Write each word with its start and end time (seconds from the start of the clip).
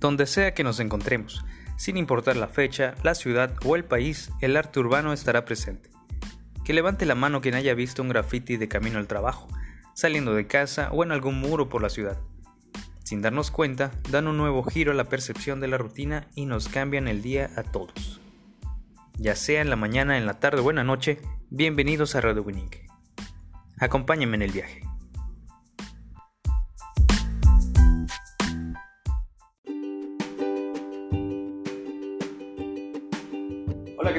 Donde 0.00 0.26
sea 0.26 0.54
que 0.54 0.64
nos 0.64 0.78
encontremos, 0.80 1.44
sin 1.76 1.96
importar 1.96 2.36
la 2.36 2.48
fecha, 2.48 2.94
la 3.02 3.14
ciudad 3.14 3.54
o 3.64 3.76
el 3.76 3.84
país, 3.84 4.30
el 4.40 4.56
arte 4.56 4.80
urbano 4.80 5.12
estará 5.12 5.44
presente. 5.44 5.90
Que 6.64 6.72
levante 6.72 7.06
la 7.06 7.14
mano 7.14 7.40
quien 7.40 7.54
haya 7.54 7.74
visto 7.74 8.02
un 8.02 8.08
graffiti 8.08 8.56
de 8.56 8.68
camino 8.68 8.98
al 8.98 9.06
trabajo, 9.06 9.48
saliendo 9.94 10.34
de 10.34 10.46
casa 10.46 10.90
o 10.92 11.02
en 11.02 11.12
algún 11.12 11.40
muro 11.40 11.68
por 11.68 11.82
la 11.82 11.88
ciudad. 11.88 12.18
Sin 13.02 13.22
darnos 13.22 13.50
cuenta, 13.50 13.90
dan 14.10 14.28
un 14.28 14.36
nuevo 14.36 14.62
giro 14.62 14.92
a 14.92 14.94
la 14.94 15.08
percepción 15.08 15.60
de 15.60 15.68
la 15.68 15.78
rutina 15.78 16.28
y 16.34 16.44
nos 16.44 16.68
cambian 16.68 17.08
el 17.08 17.22
día 17.22 17.50
a 17.56 17.62
todos. 17.62 18.20
Ya 19.16 19.34
sea 19.34 19.62
en 19.62 19.70
la 19.70 19.76
mañana, 19.76 20.18
en 20.18 20.26
la 20.26 20.38
tarde 20.38 20.60
o 20.60 20.70
en 20.70 20.76
la 20.76 20.84
noche, 20.84 21.20
bienvenidos 21.50 22.14
a 22.14 22.20
Radio. 22.20 22.44
Acompáñenme 23.80 24.36
en 24.36 24.42
el 24.42 24.52
viaje. 24.52 24.87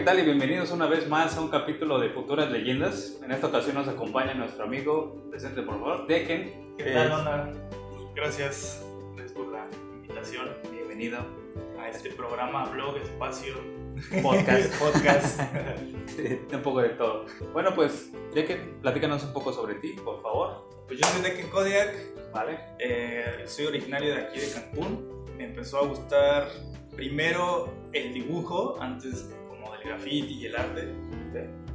Tal? 0.09 0.19
Y 0.19 0.23
bienvenidos 0.23 0.71
una 0.71 0.87
vez 0.87 1.07
más 1.07 1.37
a 1.37 1.41
un 1.41 1.49
capítulo 1.49 1.99
de 1.99 2.09
Futuras 2.09 2.49
Leyendas. 2.49 3.19
En 3.23 3.31
esta 3.31 3.45
ocasión 3.45 3.75
nos 3.75 3.87
acompaña 3.87 4.33
nuestro 4.33 4.63
amigo, 4.63 5.27
presente 5.29 5.61
por 5.61 5.75
favor, 5.75 6.07
Deken. 6.07 6.75
¿Qué 6.79 6.93
tal, 6.93 7.11
Onda? 7.11 7.53
Gracias, 8.15 8.83
gracias 9.13 9.37
por 9.37 9.51
la 9.51 9.67
invitación. 10.01 10.47
Bienvenido 10.71 11.19
a 11.79 11.89
este 11.89 12.09
programa, 12.09 12.65
blog, 12.71 12.97
espacio, 12.97 13.53
Podcast. 14.23 14.73
podcast. 14.79 15.41
un 16.53 16.61
poco 16.63 16.81
de 16.81 16.89
todo. 16.89 17.27
Bueno, 17.53 17.75
pues, 17.75 18.11
Deken, 18.33 18.79
platícanos 18.81 19.23
un 19.25 19.33
poco 19.33 19.53
sobre 19.53 19.75
ti, 19.75 19.89
por 20.03 20.23
favor. 20.23 20.65
Pues 20.87 20.99
yo 20.99 21.07
soy 21.07 21.21
de 21.21 21.47
Kodiak, 21.49 22.31
¿Vale? 22.33 22.57
eh, 22.79 23.43
soy 23.45 23.67
originario 23.67 24.15
de 24.15 24.21
aquí 24.21 24.39
de 24.39 24.51
Cancún. 24.53 25.27
Me 25.37 25.43
empezó 25.43 25.77
a 25.77 25.85
gustar 25.85 26.49
primero 26.95 27.69
el 27.93 28.11
dibujo, 28.11 28.75
antes 28.81 29.29
graffiti 29.89 30.35
y 30.35 30.45
el 30.45 30.55
arte, 30.55 30.87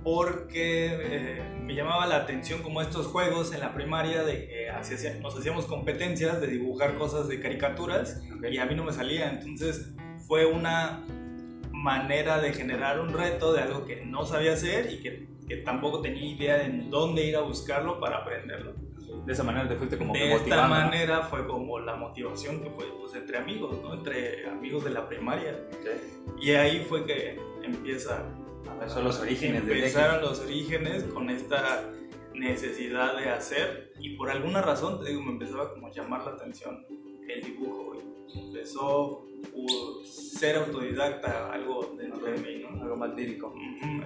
porque 0.02 0.88
eh, 0.92 1.42
me 1.62 1.74
llamaba 1.74 2.06
la 2.06 2.16
atención 2.16 2.62
como 2.62 2.80
estos 2.80 3.06
juegos 3.06 3.52
en 3.52 3.60
la 3.60 3.74
primaria 3.74 4.22
de 4.22 4.46
que 4.46 4.68
nos 5.20 5.38
hacíamos 5.38 5.66
competencias 5.66 6.40
de 6.40 6.46
dibujar 6.46 6.94
cosas 6.96 7.28
de 7.28 7.40
caricaturas 7.40 8.22
y 8.50 8.58
a 8.58 8.66
mí 8.66 8.74
no 8.74 8.84
me 8.84 8.92
salía, 8.92 9.30
entonces 9.30 9.90
fue 10.26 10.46
una 10.46 11.00
manera 11.72 12.40
de 12.40 12.52
generar 12.52 13.00
un 13.00 13.12
reto 13.12 13.52
de 13.52 13.62
algo 13.62 13.84
que 13.84 14.04
no 14.04 14.24
sabía 14.24 14.52
hacer 14.54 14.92
y 14.92 15.00
que, 15.02 15.26
que 15.48 15.56
tampoco 15.58 16.00
tenía 16.00 16.24
idea 16.24 16.58
de 16.58 16.70
dónde 16.88 17.26
ir 17.26 17.36
a 17.36 17.40
buscarlo 17.40 18.00
para 18.00 18.18
aprenderlo. 18.18 18.74
De 19.26 19.32
esa 19.32 19.42
manera 19.42 19.68
te 19.68 19.76
fuiste 19.76 19.96
como 19.96 20.12
que 20.12 20.18
De 20.18 20.32
esta 20.32 20.38
motivando, 20.38 20.74
¿no? 20.74 20.80
manera 20.84 21.22
fue 21.22 21.46
como 21.46 21.78
la 21.78 21.94
motivación 21.94 22.62
que 22.62 22.70
fue 22.70 22.86
pues, 23.00 23.14
entre 23.14 23.38
amigos, 23.38 23.78
¿no? 23.82 23.94
entre 23.94 24.46
amigos 24.48 24.84
de 24.84 24.90
la 24.90 25.08
primaria. 25.08 25.58
Ok. 25.72 26.42
Y 26.42 26.50
ahí 26.52 26.84
fue 26.86 27.06
que 27.06 27.38
empieza 27.64 28.22
Esos 28.80 28.92
son 28.94 29.04
los 29.04 29.20
orígenes 29.20 29.62
empezaron 29.62 30.22
los 30.22 30.40
orígenes 30.40 31.04
con 31.04 31.30
esta 31.30 31.82
necesidad 32.34 33.16
de 33.16 33.28
hacer 33.30 33.92
y 34.00 34.16
por 34.16 34.30
alguna 34.30 34.60
razón 34.62 35.02
te 35.02 35.10
digo 35.10 35.22
me 35.22 35.32
empezaba 35.32 35.70
como 35.72 35.86
a 35.86 35.92
llamar 35.92 36.24
la 36.24 36.32
atención 36.32 36.84
el 37.28 37.42
dibujo 37.44 37.96
empezó 38.34 39.24
por 39.52 40.06
ser 40.06 40.56
autodidacta 40.56 41.52
algo 41.52 41.94
dentro 41.96 42.26
de 42.26 42.38
mí 42.38 42.62
¿no? 42.64 42.82
algo 42.82 42.96
más 42.96 43.14
lírico. 43.14 43.54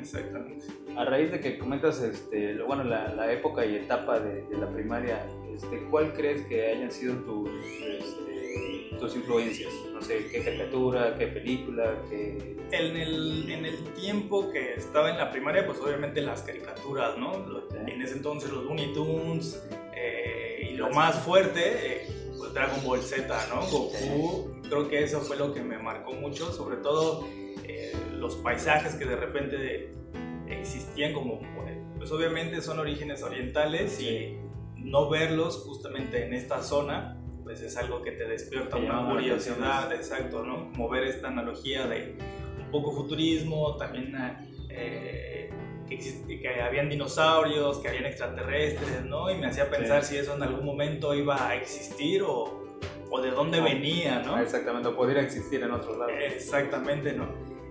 Exactamente 0.00 0.66
A 0.96 1.04
raíz 1.04 1.30
de 1.30 1.40
que 1.40 1.58
comentas 1.58 2.00
este, 2.02 2.54
lo- 2.54 2.66
bueno, 2.66 2.84
la, 2.84 3.14
la 3.14 3.32
época 3.32 3.64
y 3.64 3.76
etapa 3.76 4.18
de, 4.20 4.42
de 4.42 4.58
la 4.58 4.68
primaria, 4.70 5.24
este, 5.54 5.78
¿cuál 5.90 6.12
crees 6.14 6.44
que 6.46 6.66
hayan 6.66 6.90
sido 6.92 7.14
tus, 7.24 7.48
este, 7.48 8.37
tus 8.98 9.14
influencias? 9.16 9.72
No 9.92 10.00
sé, 10.02 10.26
¿qué 10.30 10.42
caricatura, 10.42 11.16
qué 11.18 11.26
película, 11.26 11.94
qué... 12.08 12.56
en 12.70 12.96
el, 12.96 13.50
en 13.50 13.64
el 13.64 13.84
tiempo 13.94 14.50
que 14.50 14.74
estaba 14.74 15.10
en 15.10 15.18
la 15.18 15.30
primaria 15.30 15.66
pues 15.66 15.78
obviamente 15.80 16.20
las 16.20 16.42
caricaturas 16.42 17.16
¿no? 17.18 17.44
En 17.86 18.02
ese 18.02 18.14
entonces 18.14 18.50
los 18.50 18.64
Looney 18.64 18.92
Tunes 18.92 19.62
eh, 19.94 20.70
y 20.70 20.76
lo 20.76 20.90
más 20.90 21.16
fuerte 21.20 21.60
eh, 21.62 22.08
pues 22.36 22.52
Dragon 22.52 22.84
Ball 22.84 23.02
Z 23.02 23.46
¿no? 23.48 23.62
Goku 23.66 24.62
creo 24.68 24.88
que 24.88 25.02
eso 25.02 25.20
fue 25.20 25.36
lo 25.36 25.52
que 25.52 25.62
me 25.62 25.78
marcó 25.78 26.12
mucho 26.12 26.52
sobre 26.52 26.76
todo 26.76 27.26
eh, 27.64 27.92
los 28.18 28.36
paisajes 28.36 28.94
que 28.94 29.04
de 29.04 29.16
repente 29.16 29.94
existían 30.48 31.12
como 31.12 31.40
pues 31.98 32.12
obviamente 32.12 32.62
son 32.62 32.78
orígenes 32.78 33.22
orientales 33.22 34.00
y 34.00 34.36
no 34.76 35.10
verlos 35.10 35.64
justamente 35.66 36.24
en 36.24 36.32
esta 36.32 36.62
zona 36.62 37.17
pues 37.48 37.62
es 37.62 37.74
algo 37.78 38.02
que 38.02 38.12
te 38.12 38.24
despierta 38.28 38.76
una 38.76 39.08
curiosidad 39.10 39.90
exacto 39.94 40.44
no 40.44 40.70
como 40.70 40.86
ver 40.90 41.04
esta 41.04 41.28
analogía 41.28 41.86
de 41.86 42.14
un 42.62 42.70
poco 42.70 42.92
futurismo 42.92 43.74
también 43.78 44.14
eh, 44.68 45.48
que, 45.88 45.94
existe- 45.98 46.42
que 46.42 46.60
habían 46.60 46.90
dinosaurios 46.90 47.78
que 47.78 47.88
habían 47.88 48.04
extraterrestres 48.04 49.02
no 49.06 49.30
y 49.30 49.38
me 49.38 49.46
hacía 49.46 49.70
pensar 49.70 50.04
si 50.04 50.18
eso 50.18 50.34
en 50.36 50.42
algún 50.42 50.62
momento 50.66 51.14
iba 51.14 51.48
a 51.48 51.54
existir 51.56 52.22
o, 52.22 52.66
o 53.10 53.20
de 53.22 53.30
dónde 53.30 53.60
Ah. 53.60 53.64
venía 53.64 54.18
no 54.26 54.38
Exactamente, 54.38 54.88
o 54.88 54.94
podría 54.94 55.22
existir 55.22 55.62
en 55.62 55.70
otros 55.70 55.96
lados. 55.96 56.12
Exactamente, 56.20 57.14
¿no? 57.14 57.28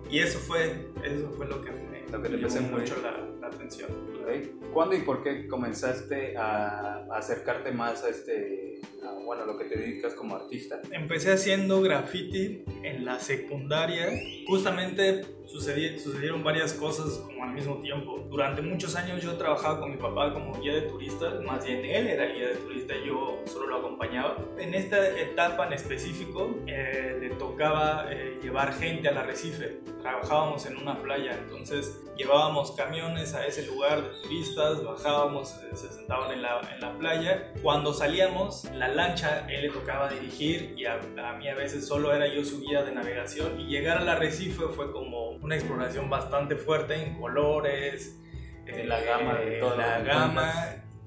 Y 0.10 0.18
eso 0.20 0.40
fue, 0.40 0.88
eso 1.04 1.30
fue 1.38 1.46
lo 1.48 1.62
que 1.62 1.70
me, 1.70 2.02
Lo 2.12 2.20
que 2.24 2.30
te 2.30 2.60
mucho 2.62 2.96
la, 3.04 3.14
atención. 3.48 3.90
Ok. 3.92 4.72
¿Cuándo 4.74 4.96
y 4.96 5.02
por 5.02 5.24
qué 5.24 5.48
comenzaste 5.48 6.38
a, 6.38 7.06
acercarte 7.12 7.72
más 7.72 8.04
a 8.04 8.10
este, 8.10 8.82
a, 9.04 9.12
bueno, 9.24 9.44
a 9.44 9.46
lo 9.46 9.58
que 9.58 9.66
te 9.66 9.80
dedicas 9.80 10.14
como 10.14 10.36
artista? 10.36 10.82
Empecé 10.92 11.32
haciendo 11.32 11.82
graffiti 11.82 12.64
en 12.84 13.06
la 13.06 13.20
secundaria. 13.20 14.10
Justamente 14.48 15.26
sucedi- 15.48 15.98
sucedieron 15.98 16.44
varias 16.44 16.74
cosas 16.74 17.14
como 17.26 17.44
al 17.44 17.54
mismo 17.54 17.82
tiempo. 17.82 18.26
Durante 18.30 18.62
muchos 18.62 18.96
años 18.96 19.22
yo 19.24 19.36
trabajaba 19.38 19.80
con 19.80 19.92
mi 19.92 19.98
papá 19.98 20.34
como 20.34 20.60
guía 20.62 20.74
de 20.76 20.82
turistas, 20.82 21.42
más 21.44 21.66
bien 21.66 21.84
él 21.86 22.08
era 22.08 22.26
guía 22.26 22.50
de 22.50 22.56
turista, 22.56 22.94
yo 23.06 23.42
solo 23.46 23.68
lo 23.68 23.78
acompañaba. 23.78 24.38
En 24.60 24.74
esta 24.74 25.08
etapa 25.18 25.68
en 25.68 25.74
específico 25.74 26.56
eh, 26.68 27.18
le 27.20 27.30
tocaba 27.32 28.08
eh, 28.12 28.38
llevar 28.44 28.74
gente 28.74 29.08
al 29.08 29.18
arrecife. 29.18 29.78
Trabajábamos 30.02 30.66
en 30.66 30.78
una 30.78 31.02
playa, 31.02 31.38
entonces 31.38 32.00
llevábamos 32.18 32.72
camiones 32.74 33.34
a 33.38 33.46
ese 33.48 33.66
lugar 33.66 34.04
de 34.04 34.22
turistas, 34.22 34.84
bajábamos, 34.84 35.52
eh, 35.64 35.76
se 35.76 35.90
sentaban 35.90 36.32
en 36.32 36.42
la, 36.42 36.62
en 36.74 36.82
la 36.82 36.98
playa. 36.98 37.54
Cuando 37.62 37.94
salíamos, 37.94 38.66
la 38.74 38.88
lancha 38.88 39.48
él 39.50 39.62
le 39.64 39.70
tocaba 39.70 40.10
dirigir 40.10 40.74
y 40.78 40.86
a, 40.86 41.00
a 41.24 41.34
mí 41.34 41.48
a 41.48 41.56
veces 41.56 41.88
solo 41.88 42.14
era 42.14 42.28
yo 42.28 42.44
su 42.44 42.62
guía 42.62 42.84
de 42.84 42.92
navegación. 42.94 43.60
Y 43.60 43.66
llegar 43.68 43.98
al 43.98 44.10
arrecife 44.10 44.66
fue 44.76 44.92
como 44.92 45.30
una 45.30 45.56
exploración 45.56 46.10
bastante 46.10 46.56
fuerte 46.56 46.96
en 46.96 47.20
colores, 47.20 48.20
De 48.66 48.84
la 48.84 49.00
gama 49.02 49.36
de 49.36 49.60
todo 49.60 49.78
la 49.78 50.00
lo 50.00 50.04
que 50.04 50.10
gama, 50.10 50.54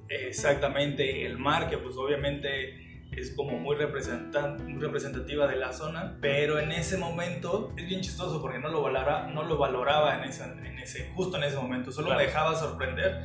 exactamente 0.09 1.27
el 1.27 1.39
mar 1.39 1.69
que 1.69 1.77
pues 1.79 1.97
obviamente 1.97 2.90
es 3.13 3.35
como 3.35 3.59
muy, 3.59 3.77
muy 3.77 4.81
representativa 4.81 5.47
de 5.47 5.57
la 5.57 5.73
zona, 5.73 6.17
pero 6.21 6.59
en 6.59 6.73
ese 6.73 6.97
momento 6.97 7.73
es 7.77 7.87
bien 7.89 8.01
chistoso 8.01 8.41
porque 8.41 8.59
no 8.59 8.69
lo 8.69 8.83
valoraba, 8.83 9.27
no 9.29 9.43
lo 9.43 9.59
valoraba 9.59 10.17
en, 10.23 10.25
esa- 10.31 10.53
en 10.53 10.79
ese, 10.79 11.11
justo 11.15 11.37
en 11.37 11.45
ese 11.45 11.57
momento, 11.57 11.91
solo 11.93 12.07
Claro. 12.09 12.21
me 12.21 12.27
dejaba 12.27 12.55
sorprender. 12.57 13.25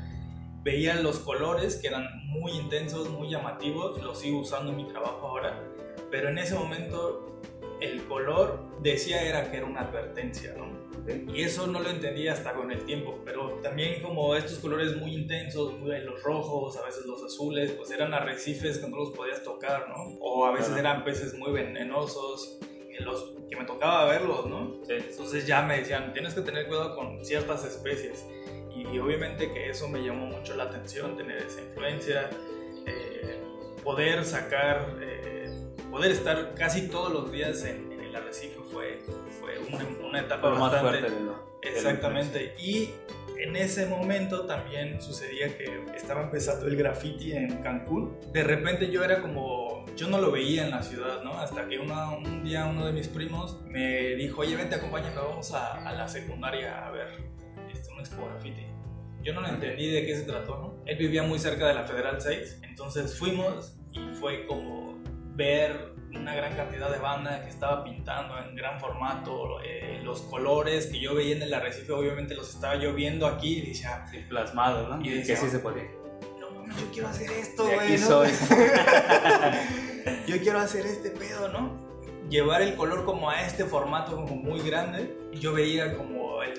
Veía 0.63 0.95
los 0.95 1.19
colores 1.19 1.75
que 1.75 1.87
eran 1.87 2.07
muy 2.25 2.51
intensos, 2.53 3.09
muy 3.09 3.29
llamativos, 3.29 4.01
los 4.01 4.19
sigo 4.19 4.39
usando 4.39 4.71
en 4.71 4.77
mi 4.77 4.87
trabajo 4.87 5.27
ahora, 5.27 5.59
pero 6.09 6.29
en 6.29 6.39
ese 6.39 6.55
momento 6.55 7.41
el 7.81 8.03
color 8.05 8.59
decía 8.81 9.21
era 9.23 9.49
que 9.51 9.57
era 9.57 9.65
una 9.65 9.81
advertencia, 9.81 10.53
¿no? 10.57 10.65
Ok. 11.01 11.29
Y 11.35 11.43
eso 11.43 11.67
no 11.67 11.79
lo 11.81 11.89
entendía 11.89 12.33
hasta 12.33 12.53
con 12.53 12.71
el 12.71 12.85
tiempo, 12.85 13.19
pero 13.25 13.59
también 13.61 14.01
como 14.01 14.35
estos 14.35 14.59
colores 14.59 14.95
muy 14.97 15.13
intensos, 15.13 15.73
los 15.81 16.23
rojos, 16.23 16.77
a 16.77 16.85
veces 16.85 17.05
los 17.05 17.21
azules, 17.23 17.71
pues 17.73 17.91
eran 17.91 18.13
arrecifes 18.13 18.79
que 18.79 18.87
no 18.87 18.97
los 18.97 19.11
podías 19.11 19.43
tocar, 19.43 19.87
¿no? 19.89 20.17
O 20.19 20.45
a 20.45 20.51
veces 20.51 20.67
Claro. 20.69 20.79
eran 20.81 21.03
peces 21.03 21.33
muy 21.35 21.51
venenosos, 21.51 22.57
que, 22.91 23.03
los, 23.03 23.33
que 23.49 23.55
me 23.55 23.65
tocaba 23.65 24.05
verlos, 24.05 24.45
¿no? 24.47 24.73
Sí. 24.87 24.93
Entonces 25.09 25.45
ya 25.45 25.61
me 25.61 25.79
decían, 25.79 26.13
tienes 26.13 26.33
que 26.33 26.41
tener 26.41 26.67
cuidado 26.67 26.95
con 26.95 27.23
ciertas 27.25 27.63
especies. 27.65 28.25
Y, 28.75 28.87
y 28.87 28.99
obviamente 28.99 29.51
que 29.53 29.69
eso 29.69 29.87
me 29.87 29.99
llamó 30.03 30.25
mucho 30.27 30.55
la 30.55 30.63
atención, 30.63 31.15
tener 31.17 31.37
esa 31.37 31.61
influencia, 31.61 32.29
eh, 32.87 33.37
poder 33.83 34.25
sacar, 34.25 34.97
eh, 35.01 35.14
poder 35.95 36.11
estar 36.11 36.53
casi 36.55 36.89
todos 36.89 37.13
los 37.13 37.31
días 37.31 37.63
en, 37.63 37.89
en 37.93 38.01
el 38.01 38.13
arrecife 38.13 38.59
fue, 38.69 39.01
fue 39.39 39.57
una, 39.59 39.85
una 40.05 40.19
etapa 40.19 40.41
Fue 40.41 40.49
lo 40.51 40.57
más 40.57 40.71
bastante... 40.73 40.99
fuerte 40.99 41.19
la 41.25 41.69
Exactamente. 41.69 42.53
Y 42.59 42.89
en 43.39 43.55
ese 43.55 43.85
momento 43.85 44.45
también 44.45 45.01
sucedía 45.01 45.57
que 45.57 45.83
estaba 45.95 46.23
empezando 46.23 46.67
el 46.67 46.75
graffiti 46.75 47.31
en 47.31 47.61
Cancún. 47.63 48.13
De 48.33 48.43
repente 48.43 48.91
yo 48.91 49.05
era 49.05 49.21
como, 49.21 49.85
yo 49.95 50.07
no 50.09 50.19
lo 50.19 50.31
veía 50.31 50.65
en 50.65 50.71
la 50.71 50.83
ciudad, 50.83 51.23
¿no? 51.23 51.39
Hasta 51.39 51.67
que 51.69 51.79
una- 51.79 52.09
un 52.11 52.43
día 52.43 52.65
uno 52.65 52.85
de 52.85 52.91
mis 52.91 53.07
primos 53.07 53.61
me 53.63 54.15
dijo, 54.15 54.41
oye, 54.41 54.57
vente, 54.57 54.75
acompáñame, 54.75 55.15
vamos 55.15 55.53
a, 55.53 55.87
a 55.87 55.93
la 55.93 56.07
secundaria 56.09 56.85
a 56.85 56.91
ver 56.91 57.07
este, 57.73 57.89
un 57.93 58.01
expo 58.01 58.25
graffiti. 58.27 58.63
Yo 59.23 59.33
no 59.33 59.39
lo 59.41 59.47
entendí 59.47 59.89
de 59.89 60.05
qué 60.05 60.17
se 60.17 60.23
trató, 60.23 60.57
¿no? 60.57 60.83
Él 60.85 60.97
vivía 60.97 61.23
muy 61.23 61.39
cerca 61.39 61.67
de 61.69 61.73
la 61.73 61.85
Federal 61.85 62.21
6, 62.21 62.59
entonces 62.63 63.17
fuimos 63.17 63.77
y 63.93 63.99
fue 64.19 64.45
como 64.45 65.01
ver 65.35 65.93
una 66.11 66.33
gran 66.33 66.55
cantidad 66.55 66.89
de 66.89 66.97
banda 66.97 67.43
que 67.43 67.49
estaba 67.49 67.83
pintando 67.83 68.37
en 68.39 68.55
gran 68.55 68.79
formato, 68.79 69.61
eh, 69.61 69.99
los 70.03 70.21
colores 70.21 70.87
que 70.87 70.99
yo 70.99 71.13
veía 71.13 71.35
en 71.35 71.41
el 71.41 71.53
arrecife, 71.53 71.91
obviamente 71.91 72.35
los 72.35 72.49
estaba 72.49 72.75
yo 72.75 72.93
viendo 72.93 73.27
aquí 73.27 73.57
y 73.57 73.67
decía... 73.67 74.05
Sí, 74.09 74.19
plasmados, 74.29 74.89
¿no? 74.89 75.01
Y 75.01 75.09
que 75.09 75.15
decía, 75.15 75.35
sí 75.35 75.49
se 75.49 75.59
podía. 75.59 75.83
No 76.39 76.77
yo 76.77 76.91
quiero 76.91 77.07
hacer 77.09 77.31
esto, 77.31 77.65
güey. 77.65 77.79
aquí 77.79 77.97
¿no? 77.97 78.07
soy. 78.07 78.29
yo 80.27 80.39
quiero 80.39 80.59
hacer 80.59 80.85
este 80.85 81.09
pedo, 81.11 81.49
¿no? 81.49 81.71
Llevar 82.29 82.61
el 82.61 82.75
color 82.75 83.05
como 83.05 83.29
a 83.29 83.41
este 83.41 83.65
formato 83.65 84.15
como 84.15 84.35
muy 84.35 84.61
grande. 84.61 85.15
Yo 85.33 85.53
veía 85.53 85.95
como 85.95 86.41
el 86.43 86.53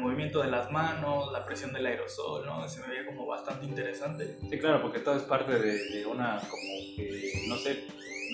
movimiento 0.00 0.42
de 0.42 0.50
las 0.50 0.70
manos, 0.72 1.30
la 1.32 1.44
presión 1.46 1.72
del 1.72 1.86
aerosol, 1.86 2.44
¿no? 2.46 2.68
Se 2.68 2.80
me 2.80 2.88
veía 2.88 3.06
como 3.06 3.26
bastante 3.26 3.66
interesante. 3.66 4.36
Sí, 4.50 4.58
claro, 4.58 4.80
porque 4.82 4.98
todo 5.00 5.16
es 5.16 5.22
parte 5.22 5.58
de, 5.58 5.84
de 5.90 6.06
una, 6.06 6.38
como 6.48 6.96
que, 6.96 7.44
no 7.48 7.56
sé, 7.56 7.84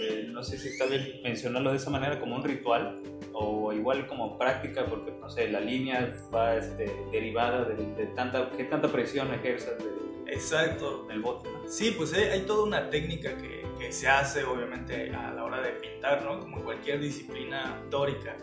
eh, 0.02 0.26
no 0.30 0.42
sé 0.44 0.58
si 0.58 0.68
está 0.68 0.86
bien 0.86 1.20
mencionarlo 1.22 1.70
de 1.70 1.76
esa 1.78 1.90
manera, 1.90 2.18
como 2.20 2.36
un 2.36 2.44
ritual, 2.44 3.00
o 3.32 3.72
igual 3.72 4.06
como 4.06 4.38
práctica, 4.38 4.86
porque, 4.86 5.10
no 5.20 5.28
sé, 5.28 5.48
la 5.50 5.60
línea 5.60 6.16
va 6.34 6.56
este, 6.56 6.90
derivada 7.12 7.64
de, 7.64 7.74
de 7.94 8.06
tanta, 8.14 8.48
que 8.56 8.64
tanta 8.64 8.88
presión 8.88 9.32
ejerzas 9.34 9.78
de- 9.78 9.96
Exacto. 10.32 11.04
del 11.06 11.20
bote, 11.20 11.48
¿no? 11.50 11.68
Sí, 11.68 11.92
pues 11.96 12.12
hay, 12.12 12.24
hay 12.24 12.40
toda 12.40 12.64
una 12.64 12.90
técnica 12.90 13.36
que, 13.36 13.64
que 13.78 13.92
se 13.92 14.08
hace 14.08 14.42
obviamente 14.44 15.10
a 15.14 15.30
la 15.32 15.44
hora 15.44 15.60
de 15.62 15.70
pintar, 15.70 16.22
¿no? 16.22 16.40
Como 16.40 16.62
cualquier 16.64 16.98
disciplina 17.00 17.78
pictórica. 17.82 18.36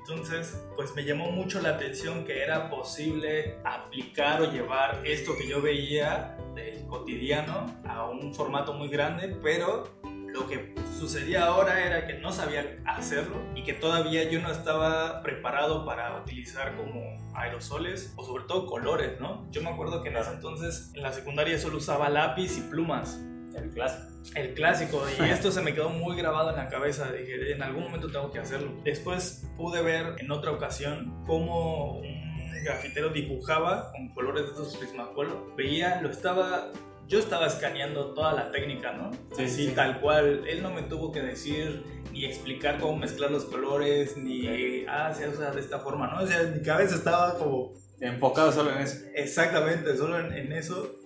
Entonces, 0.00 0.60
pues 0.76 0.94
me 0.94 1.04
llamó 1.04 1.30
mucho 1.30 1.60
la 1.60 1.70
atención 1.70 2.24
que 2.24 2.42
era 2.42 2.70
posible 2.70 3.56
aplicar 3.64 4.40
o 4.42 4.50
llevar 4.50 5.02
esto 5.04 5.36
que 5.36 5.46
yo 5.46 5.60
veía 5.60 6.36
del 6.54 6.86
cotidiano 6.86 7.76
a 7.86 8.08
un 8.08 8.34
formato 8.34 8.72
muy 8.72 8.88
grande, 8.88 9.36
pero 9.42 9.88
lo 10.32 10.46
que 10.48 10.74
sucedía 10.98 11.44
ahora 11.44 11.84
era 11.84 12.06
que 12.06 12.14
no 12.14 12.32
sabía 12.32 12.78
hacerlo 12.86 13.36
y 13.54 13.62
que 13.62 13.74
todavía 13.74 14.28
yo 14.30 14.40
no 14.40 14.50
estaba 14.50 15.22
preparado 15.22 15.84
para 15.84 16.16
utilizar 16.20 16.76
como 16.76 17.20
aerosoles 17.34 18.12
o 18.16 18.24
sobre 18.24 18.44
todo 18.44 18.66
colores, 18.66 19.20
¿no? 19.20 19.46
Yo 19.50 19.62
me 19.62 19.70
acuerdo 19.70 20.02
que 20.02 20.08
en 20.08 20.16
ese 20.16 20.30
entonces 20.30 20.92
en 20.94 21.02
la 21.02 21.12
secundaria 21.12 21.58
solo 21.58 21.78
usaba 21.78 22.08
lápiz 22.08 22.56
y 22.58 22.62
plumas. 22.62 23.20
El 23.54 23.70
clásico. 23.70 24.06
El 24.34 24.54
clásico, 24.54 25.02
y 25.18 25.24
esto 25.30 25.50
se 25.50 25.62
me 25.62 25.74
quedó 25.74 25.88
muy 25.90 26.16
grabado 26.16 26.50
en 26.50 26.56
la 26.56 26.68
cabeza. 26.68 27.10
Dije, 27.12 27.52
en 27.52 27.62
algún 27.62 27.84
momento 27.84 28.10
tengo 28.10 28.30
que 28.32 28.38
hacerlo. 28.38 28.72
Después 28.84 29.46
pude 29.56 29.82
ver 29.82 30.16
en 30.18 30.30
otra 30.30 30.52
ocasión 30.52 31.24
cómo 31.26 31.98
un 31.98 32.52
grafitero 32.64 33.08
dibujaba 33.10 33.90
con 33.92 34.08
colores 34.14 34.44
de 34.44 34.50
estos 34.50 34.76
Prismacolor. 34.76 35.54
Veía, 35.56 36.00
lo 36.02 36.10
estaba. 36.10 36.68
Yo 37.08 37.18
estaba 37.18 37.48
escaneando 37.48 38.14
toda 38.14 38.34
la 38.34 38.52
técnica, 38.52 38.92
¿no? 38.92 39.10
Sí, 39.36 39.44
Así, 39.44 39.66
sí. 39.68 39.72
tal 39.74 40.00
cual. 40.00 40.44
Él 40.46 40.62
no 40.62 40.70
me 40.70 40.82
tuvo 40.82 41.10
que 41.10 41.20
decir 41.20 41.82
ni 42.12 42.24
explicar 42.24 42.78
cómo 42.78 42.96
mezclar 42.96 43.32
los 43.32 43.46
colores, 43.46 44.16
ni, 44.16 44.84
ah, 44.86 45.12
se 45.12 45.28
usa 45.28 45.50
de 45.50 45.60
esta 45.60 45.80
forma, 45.80 46.06
¿no? 46.06 46.22
O 46.22 46.26
sea, 46.26 46.42
mi 46.44 46.62
cabeza 46.62 46.94
estaba 46.94 47.36
como 47.36 47.80
Enfocado 48.00 48.50
solo 48.50 48.72
en 48.72 48.78
eso. 48.78 48.98
Exactamente, 49.14 49.94
solo 49.96 50.18
en, 50.18 50.32
en 50.32 50.52
eso. 50.52 50.99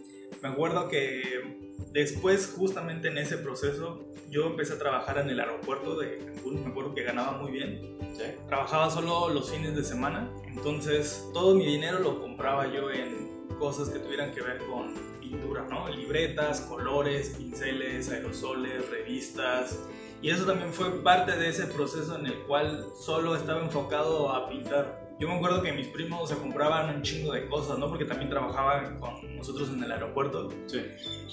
Me 0.45 0.51
acuerdo 0.51 0.89
que 0.91 1.57
después, 1.91 2.53
justamente 2.55 3.09
en 3.09 3.17
ese 3.17 3.39
proceso, 3.39 4.05
yo 4.31 4.49
empecé 4.49 4.75
a 4.75 4.79
trabajar 4.79 5.17
en 5.17 5.31
el 5.31 5.41
aeropuerto 5.41 5.99
de 5.99 6.19
Cancún. 6.19 6.63
Me 6.63 6.71
acuerdo 6.71 6.95
que 6.95 7.03
ganaba 7.03 7.39
muy 7.39 7.51
bien. 7.51 7.81
Sí. 8.15 8.25
Trabajaba 8.47 8.91
solo 8.91 9.31
los 9.31 9.51
fines 9.51 9.75
de 9.75 9.83
semana. 9.83 10.29
Entonces, 10.47 11.27
todo 11.33 11.55
mi 11.55 11.65
dinero 11.65 11.99
lo 11.99 12.21
compraba 12.21 12.71
yo 12.71 12.91
en 12.91 13.27
cosas 13.59 13.89
que 13.89 13.99
tuvieran 14.01 14.35
que 14.35 14.43
ver 14.43 14.59
con 14.67 14.93
pintura, 15.19 15.67
¿no? 15.71 15.89
Libretas, 15.89 16.61
colores, 16.61 17.37
pinceles, 17.39 18.11
aerosoles, 18.11 18.91
revistas. 18.91 19.79
Y 20.21 20.29
eso 20.29 20.45
también 20.45 20.75
fue 20.75 20.91
parte 21.03 21.39
de 21.39 21.49
ese 21.49 21.65
proceso 21.69 22.19
en 22.19 22.27
el 22.27 22.35
cual 22.41 22.85
solo 23.01 23.35
estaba 23.35 23.63
enfocado 23.63 24.31
a 24.31 24.47
pintar. 24.51 25.05
Yo 25.19 25.27
me 25.27 25.37
acuerdo 25.37 25.63
que 25.63 25.73
mis 25.73 25.89
primos 25.89 26.29
se 26.29 26.37
compraban 26.37 26.95
un 26.95 27.01
chingo 27.01 27.33
de 27.33 27.47
cosas, 27.47 27.79
¿no? 27.79 27.89
Porque 27.89 28.05
también 28.05 28.29
trabajaban 28.29 29.01
con 29.01 29.24
nosotros 29.45 29.69
en 29.77 29.85
el 29.85 29.93
aeropuerto. 29.93 30.51
Sí. 30.67 30.81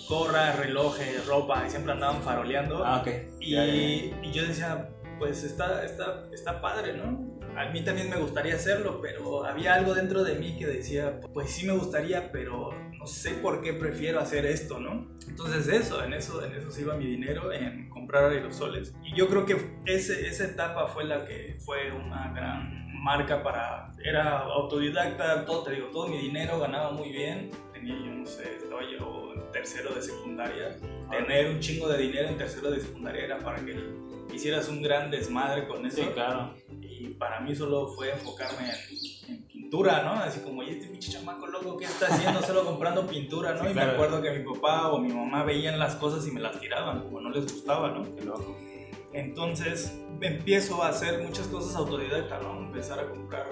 Gorras, 0.10 0.60
relojes, 0.60 1.26
ropa, 1.26 1.64
y 1.66 1.70
siempre 1.70 1.94
andaban 1.94 2.22
faroleando. 2.22 2.84
Ah, 2.86 3.00
ok. 3.02 3.08
y, 3.40 3.52
Ya, 3.52 3.66
ya, 3.66 3.74
ya. 3.74 4.28
y 4.28 4.32
yo 4.34 4.46
decía, 4.46 4.90
pues 5.18 5.44
está, 5.44 5.86
está, 5.86 6.26
está 6.34 6.60
padre, 6.60 6.98
¿no? 6.98 7.40
A 7.56 7.70
mí 7.70 7.84
también 7.84 8.10
me 8.10 8.18
gustaría 8.18 8.56
hacerlo, 8.56 9.00
pero 9.02 9.46
había 9.46 9.76
algo 9.76 9.94
dentro 9.94 10.24
de 10.24 10.36
mí 10.36 10.58
que 10.58 10.68
decía, 10.68 11.22
pues 11.34 11.52
sí 11.52 11.66
me 11.66 11.74
gustaría, 11.74 12.32
pero 12.32 12.72
no 12.98 13.08
sé 13.08 13.32
por 13.36 13.62
qué 13.62 13.74
prefiero 13.74 14.20
hacer 14.20 14.46
esto, 14.46 14.80
¿no? 14.80 15.08
Entonces 15.28 15.68
eso, 15.68 16.04
en 16.04 16.14
eso, 16.14 16.44
en 16.44 16.54
eso 16.54 16.72
se 16.72 16.82
iba 16.82 16.96
mi 16.96 17.06
dinero, 17.06 17.52
en 17.54 17.90
comprar 17.90 18.32
aerosoles. 18.32 18.94
Y 19.04 19.16
yo 19.16 19.30
creo 19.30 19.46
que 19.46 19.56
ese, 19.86 20.28
esa 20.28 20.46
etapa 20.46 20.88
fue 20.88 21.06
la 21.06 21.26
que 21.26 21.58
fue 21.64 21.92
una 21.94 22.34
gran 22.34 22.92
marca 23.02 23.42
para... 23.42 23.94
Era 24.04 24.40
autodidacta, 24.40 25.46
todo, 25.46 25.64
te 25.64 25.72
digo, 25.72 25.88
todo 25.88 26.08
mi 26.08 26.18
dinero 26.18 26.60
ganaba 26.60 26.92
muy 26.92 27.10
bien. 27.10 27.52
Tenía 27.82 27.98
yo, 27.98 28.12
no 28.12 28.26
sé, 28.28 28.58
estaba 28.58 28.82
yo 28.84 29.34
en 29.34 29.52
tercero 29.52 29.94
de 29.96 30.04
secundaria. 30.04 30.78
Tener 31.10 31.50
un 31.50 31.60
chingo 31.60 31.88
de 31.88 31.98
dinero 31.98 32.30
en 32.30 32.38
tercero 32.38 32.70
de 32.70 32.80
secundaria 32.80 33.26
era 33.26 33.40
para 33.40 33.66
que 33.66 33.76
hicieras 34.32 34.70
un 34.70 34.84
gran 34.84 35.10
desmadre 35.10 35.68
con 35.68 35.84
eso. 35.86 35.98
Sí, 35.98 36.04
claro. 36.14 36.54
Y 36.80 37.08
para 37.16 37.40
mí 37.40 37.56
solo 37.56 37.88
fue 37.88 38.12
enfocarme 38.12 38.70
en, 38.70 39.34
en 39.34 39.44
pintura, 39.48 40.04
¿no? 40.04 40.12
Así 40.14 40.42
como, 40.42 40.62
¿y 40.62 40.70
este 40.70 40.88
pinche 40.88 41.12
chamaco 41.12 41.48
loco 41.48 41.76
qué 41.78 41.86
está 41.86 42.06
haciendo? 42.06 42.44
Solo 42.44 42.66
comprando 42.66 43.08
pintura, 43.08 43.56
¿no? 43.56 43.64
Sí, 43.64 43.72
y 43.72 43.74
claro. 43.74 43.88
me 43.88 43.94
acuerdo 43.96 44.22
que 44.22 44.32
mi 44.32 44.54
papá 44.54 44.90
o 44.92 45.00
mi 45.00 45.12
mamá 45.12 45.44
veían 45.44 45.80
las 45.80 45.96
cosas 45.96 46.28
y 46.28 46.32
me 46.32 46.40
las 46.40 46.60
tiraban, 46.60 47.02
como 47.02 47.20
no 47.20 47.32
les 47.32 47.52
gustaba, 47.52 47.90
¿no? 47.90 48.16
Qué 48.16 48.24
loco. 48.24 48.56
Entonces 49.12 49.98
empiezo 50.22 50.84
a 50.84 50.90
hacer 50.90 51.24
muchas 51.24 51.48
cosas 51.48 51.76
autodidacta, 51.76 52.40
¿no? 52.42 52.60
Empezar 52.60 53.00
a 53.00 53.08
comprar, 53.08 53.48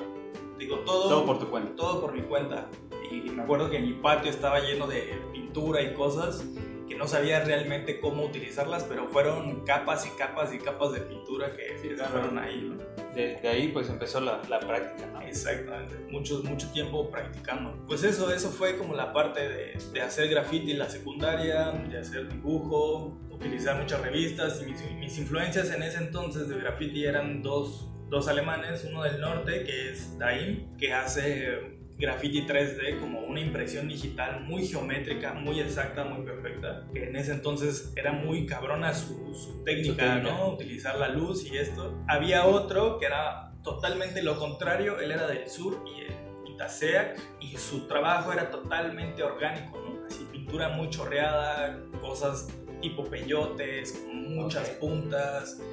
digo, 0.59 0.77
todo, 0.79 1.09
Todo 1.09 1.25
por 1.25 1.39
tu 1.39 1.49
cuenta. 1.49 1.75
todo 1.75 2.01
por 2.01 2.13
mi 2.13 2.21
cuenta. 2.21 2.67
Y 3.11 3.29
me 3.31 3.41
acuerdo 3.41 3.69
que 3.71 3.79
mi 3.79 3.93
patio 3.93 4.29
estaba 4.29 4.59
lleno 4.59 4.85
de 4.85 5.17
pintura 5.33 5.81
y 5.81 5.93
cosas 5.95 6.43
que 6.87 6.95
no 6.95 7.07
sabía 7.07 7.43
realmente 7.43 7.99
cómo 7.99 8.25
utilizarlas, 8.25 8.83
pero 8.83 9.07
fueron 9.07 9.63
capas 9.65 10.05
y 10.05 10.09
capas 10.17 10.53
y 10.53 10.57
capas 10.59 10.91
de 10.91 10.99
pintura 11.01 11.55
que 11.55 11.77
Sí, 11.81 11.89
se 11.89 11.95
claro. 11.95 12.11
fueron 12.11 12.37
ahí, 12.39 12.67
¿no? 12.71 12.89
De, 13.15 13.37
de 13.41 13.47
ahí 13.47 13.69
pues 13.69 13.89
empezó 13.89 14.19
la, 14.21 14.41
la 14.49 14.59
práctica, 14.59 15.07
¿no? 15.11 15.21
Exactamente, 15.21 15.95
mucho, 16.11 16.41
mucho 16.43 16.67
tiempo 16.71 17.09
practicando. 17.09 17.73
Pues 17.87 18.03
eso, 18.03 18.31
eso 18.31 18.49
fue 18.49 18.77
como 18.77 18.95
la 18.95 19.13
parte 19.13 19.47
de, 19.47 19.77
de 19.93 20.01
hacer 20.01 20.29
graffiti 20.29 20.71
en 20.71 20.79
la 20.79 20.89
secundaria, 20.89 21.71
de 21.71 21.97
hacer 21.97 22.27
dibujo, 22.31 23.17
utilizar 23.31 23.79
muchas 23.81 24.01
revistas 24.01 24.61
y 24.61 24.71
mis, 24.71 24.91
mis 24.99 25.17
influencias 25.17 25.71
en 25.71 25.81
ese 25.83 25.97
entonces 25.97 26.47
de 26.49 26.57
graffiti 26.59 27.05
eran 27.05 27.41
dos, 27.43 27.87
dos 28.09 28.27
alemanes, 28.27 28.85
uno 28.89 29.03
del 29.03 29.19
norte 29.19 29.63
que 29.63 29.91
es 29.91 30.17
Daim, 30.17 30.75
que 30.77 30.93
hace 30.93 31.79
graffiti 31.97 32.43
3D 32.43 32.99
como 32.99 33.19
una 33.21 33.41
impresión 33.41 33.87
digital 33.89 34.41
muy 34.41 34.65
geométrica, 34.65 35.33
muy 35.33 35.59
exacta, 35.59 36.05
muy 36.05 36.25
perfecta, 36.25 36.85
que 36.93 37.09
en 37.09 37.15
ese 37.17 37.33
entonces 37.33 37.91
era 37.95 38.13
muy 38.13 38.45
cabrona 38.45 38.93
su, 38.93 39.33
su 39.35 39.63
técnica, 39.65 40.15
técnica. 40.15 40.31
¿no? 40.33 40.49
Utilizar 40.53 40.97
la 40.97 41.09
luz 41.09 41.45
y 41.45 41.57
esto. 41.57 42.01
Había 42.07 42.45
otro 42.45 42.99
que 42.99 43.05
era 43.05 43.51
totalmente 43.63 44.23
lo 44.23 44.39
contrario, 44.39 44.99
él 44.99 45.11
era 45.11 45.27
del 45.27 45.49
sur 45.49 45.83
y 45.85 46.49
Itaseac 46.51 47.19
y 47.41 47.57
su 47.57 47.87
trabajo 47.87 48.31
era 48.31 48.49
totalmente 48.49 49.21
orgánico, 49.21 49.77
¿no? 49.77 50.05
Así 50.07 50.25
pintura 50.31 50.69
muy 50.69 50.89
chorreada, 50.89 51.77
cosas 52.01 52.47
tipo 52.81 53.03
peyotes, 53.05 53.91
con 53.91 54.35
muchas 54.35 54.69
Ok. 54.69 54.79
puntas, 54.79 55.59
eh, 55.59 55.63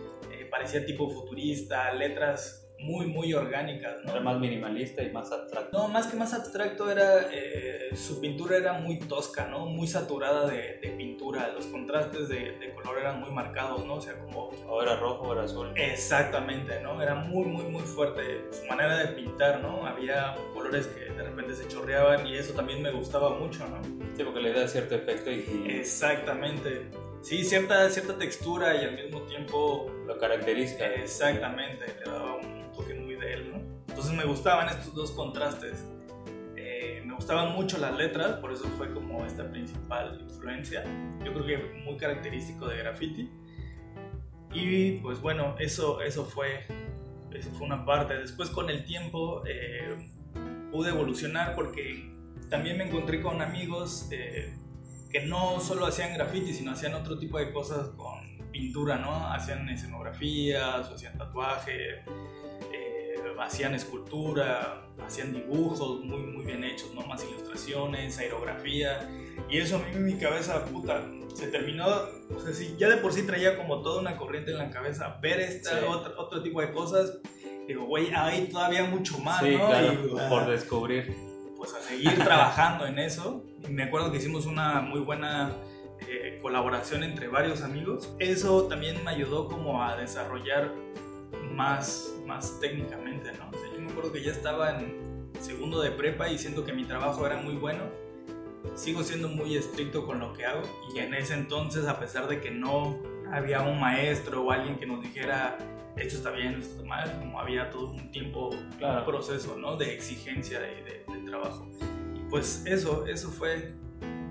parecía 0.56 0.86
tipo 0.86 1.10
futurista, 1.10 1.92
letras 1.92 2.62
muy, 2.78 3.06
muy 3.06 3.32
orgánicas, 3.34 3.96
¿no? 4.04 4.12
Era 4.12 4.20
más 4.20 4.38
minimalista 4.38 5.02
y 5.02 5.10
más 5.10 5.30
abstracto. 5.32 5.76
No, 5.76 5.88
más 5.88 6.06
que 6.06 6.16
más 6.16 6.32
abstracto 6.34 6.90
era, 6.90 7.28
eh, 7.32 7.90
su 7.94 8.20
pintura 8.20 8.56
era 8.56 8.74
muy 8.74 8.98
tosca, 8.98 9.46
¿no? 9.46 9.66
Muy 9.66 9.86
saturada 9.86 10.46
de, 10.46 10.78
de 10.82 10.88
pintura, 10.96 11.52
los 11.52 11.66
contrastes 11.66 12.28
de, 12.28 12.52
de 12.58 12.74
color 12.74 12.98
eran 12.98 13.20
muy 13.20 13.30
marcados, 13.30 13.84
¿no? 13.86 13.94
O 13.94 14.00
sea, 14.00 14.18
como 14.18 14.50
O 14.68 14.82
era 14.82 14.96
rojo 14.96 15.28
o 15.28 15.32
era 15.32 15.44
azul. 15.44 15.72
Exactamente, 15.74 16.80
¿no? 16.82 17.00
Era 17.02 17.14
muy, 17.14 17.46
muy, 17.46 17.64
muy 17.64 17.82
fuerte 17.82 18.44
su 18.52 18.66
manera 18.66 18.96
de 18.98 19.08
pintar, 19.08 19.60
¿no? 19.60 19.86
Había 19.86 20.36
colores 20.54 20.86
que 20.86 21.12
de 21.12 21.22
repente 21.22 21.54
se 21.54 21.68
chorreaban 21.68 22.26
y 22.26 22.36
eso 22.36 22.52
también 22.54 22.82
me 22.82 22.90
gustaba 22.90 23.30
mucho, 23.30 23.66
¿no? 23.68 23.82
Sí, 24.16 24.22
porque 24.24 24.40
le 24.40 24.52
da 24.52 24.68
cierto 24.68 24.94
efecto 24.94 25.30
y, 25.30 25.66
Exactamente. 25.68 27.05
Sí, 27.26 27.44
cierta, 27.44 27.90
cierta 27.90 28.16
textura 28.16 28.80
y 28.80 28.84
al 28.84 28.94
mismo 28.94 29.20
tiempo, 29.22 29.90
lo 30.06 30.16
caracteriza. 30.16 30.86
exactamente, 30.94 31.84
le 31.98 32.08
daba 32.08 32.36
un 32.36 32.70
toque 32.72 32.94
muy 32.94 33.16
de 33.16 33.34
él, 33.34 33.50
¿no? 33.50 33.58
Entonces 33.88 34.12
me 34.12 34.24
gustaban 34.24 34.68
estos 34.68 34.94
dos 34.94 35.10
contrastes. 35.10 35.84
Eh, 36.54 37.02
me 37.04 37.14
gustaban 37.14 37.52
mucho 37.52 37.78
las 37.78 37.96
letras, 37.96 38.38
por 38.38 38.52
eso 38.52 38.68
fue 38.78 38.94
como 38.94 39.26
esta 39.26 39.50
principal 39.50 40.20
influencia. 40.20 40.84
Yo 41.24 41.32
creo 41.32 41.44
que 41.44 41.80
muy 41.84 41.96
característico 41.96 42.68
de 42.68 42.78
graffiti. 42.78 43.28
Y 44.54 44.92
pues 44.98 45.20
bueno, 45.20 45.56
eso, 45.58 46.02
eso, 46.02 46.26
fue, 46.26 46.64
eso 47.34 47.50
fue 47.54 47.66
una 47.66 47.84
parte. 47.84 48.14
Después 48.14 48.50
con 48.50 48.70
el 48.70 48.84
tiempo 48.84 49.42
eh, 49.48 49.96
pude 50.70 50.90
evolucionar 50.90 51.56
porque 51.56 52.08
también 52.50 52.78
me 52.78 52.84
encontré 52.84 53.20
con 53.20 53.42
amigos 53.42 54.06
eh, 54.12 54.54
que 55.16 55.26
no 55.26 55.60
solo 55.60 55.86
hacían 55.86 56.12
graffiti, 56.12 56.52
sino 56.52 56.72
hacían 56.72 56.94
otro 56.94 57.18
tipo 57.18 57.38
de 57.38 57.50
cosas 57.50 57.88
con 57.96 58.50
pintura, 58.50 58.98
¿no? 58.98 59.28
Hacían 59.32 59.66
escenografías, 59.68 60.90
hacían 60.90 61.16
tatuaje, 61.16 62.02
eh, 62.72 63.14
hacían 63.40 63.74
escultura, 63.74 64.82
hacían 65.02 65.32
dibujos 65.32 66.04
muy, 66.04 66.18
muy 66.18 66.44
bien 66.44 66.64
hechos, 66.64 66.92
¿no? 66.94 67.00
Más 67.06 67.24
ilustraciones, 67.24 68.18
aerografía. 68.18 69.08
Y 69.48 69.56
eso 69.58 69.76
a 69.76 69.78
mí 69.78 69.86
en 69.94 70.04
mi 70.04 70.14
cabeza, 70.16 70.66
puta, 70.66 71.02
se 71.34 71.46
terminó, 71.46 71.86
o 71.86 72.40
sea, 72.42 72.52
si 72.52 72.76
ya 72.76 72.90
de 72.90 72.98
por 72.98 73.12
sí 73.14 73.22
traía 73.22 73.56
como 73.56 73.80
toda 73.80 74.00
una 74.02 74.18
corriente 74.18 74.50
en 74.50 74.58
la 74.58 74.70
cabeza, 74.70 75.18
ver 75.22 75.40
este 75.40 75.82
otro, 75.84 76.12
otro 76.18 76.42
tipo 76.42 76.60
de 76.60 76.72
cosas, 76.72 77.18
digo, 77.66 77.86
güey, 77.86 78.10
hay 78.14 78.48
todavía 78.48 78.84
mucho 78.84 79.16
más, 79.18 79.42
sí, 79.42 79.56
¿no? 79.56 79.66
Claro, 79.66 79.92
y, 79.94 80.28
por 80.28 80.46
descubrir. 80.46 81.25
Pues 81.66 81.84
a 81.84 81.88
seguir 81.88 82.14
trabajando 82.22 82.86
en 82.86 83.00
eso. 83.00 83.42
Y 83.68 83.72
me 83.72 83.82
acuerdo 83.82 84.12
que 84.12 84.18
hicimos 84.18 84.46
una 84.46 84.80
muy 84.80 85.00
buena 85.00 85.50
eh, 86.08 86.38
colaboración 86.40 87.02
entre 87.02 87.26
varios 87.26 87.62
amigos. 87.62 88.08
Eso 88.20 88.64
también 88.64 89.02
me 89.04 89.10
ayudó 89.10 89.48
como 89.48 89.82
a 89.82 89.96
desarrollar 89.96 90.70
más, 91.52 92.12
más 92.24 92.60
técnicamente, 92.60 93.32
¿no? 93.32 93.48
O 93.48 93.60
sea, 93.60 93.72
yo 93.74 93.80
me 93.80 93.90
acuerdo 93.90 94.12
que 94.12 94.22
ya 94.22 94.30
estaba 94.30 94.78
en 94.78 95.32
segundo 95.40 95.80
de 95.80 95.90
prepa 95.90 96.28
y 96.28 96.38
siento 96.38 96.64
que 96.64 96.72
mi 96.72 96.84
trabajo 96.84 97.26
era 97.26 97.38
muy 97.38 97.54
bueno. 97.54 97.82
Sigo 98.76 99.02
siendo 99.02 99.28
muy 99.28 99.56
estricto 99.56 100.06
con 100.06 100.20
lo 100.20 100.34
que 100.34 100.46
hago 100.46 100.62
y 100.94 100.98
en 101.00 101.14
ese 101.14 101.34
entonces, 101.34 101.86
a 101.86 101.98
pesar 101.98 102.28
de 102.28 102.40
que 102.40 102.52
no 102.52 102.96
había 103.32 103.62
un 103.62 103.80
maestro 103.80 104.44
o 104.44 104.52
alguien 104.52 104.76
que 104.76 104.86
nos 104.86 105.02
dijera 105.02 105.58
esto 105.96 106.16
está 106.16 106.30
bien, 106.30 106.54
esto 106.54 106.76
está 106.76 106.84
mal, 106.84 107.18
como 107.18 107.40
había 107.40 107.70
todo 107.70 107.90
un 107.90 108.10
tiempo, 108.10 108.50
claro. 108.78 109.00
un 109.00 109.06
proceso, 109.06 109.56
¿no? 109.56 109.76
De 109.76 109.94
exigencia 109.94 110.60
de, 110.60 110.68
de, 110.82 111.18
de, 111.20 111.30
trabajo. 111.30 111.66
Y 112.14 112.20
pues 112.30 112.62
eso, 112.66 113.06
eso 113.06 113.30
fue, 113.30 113.72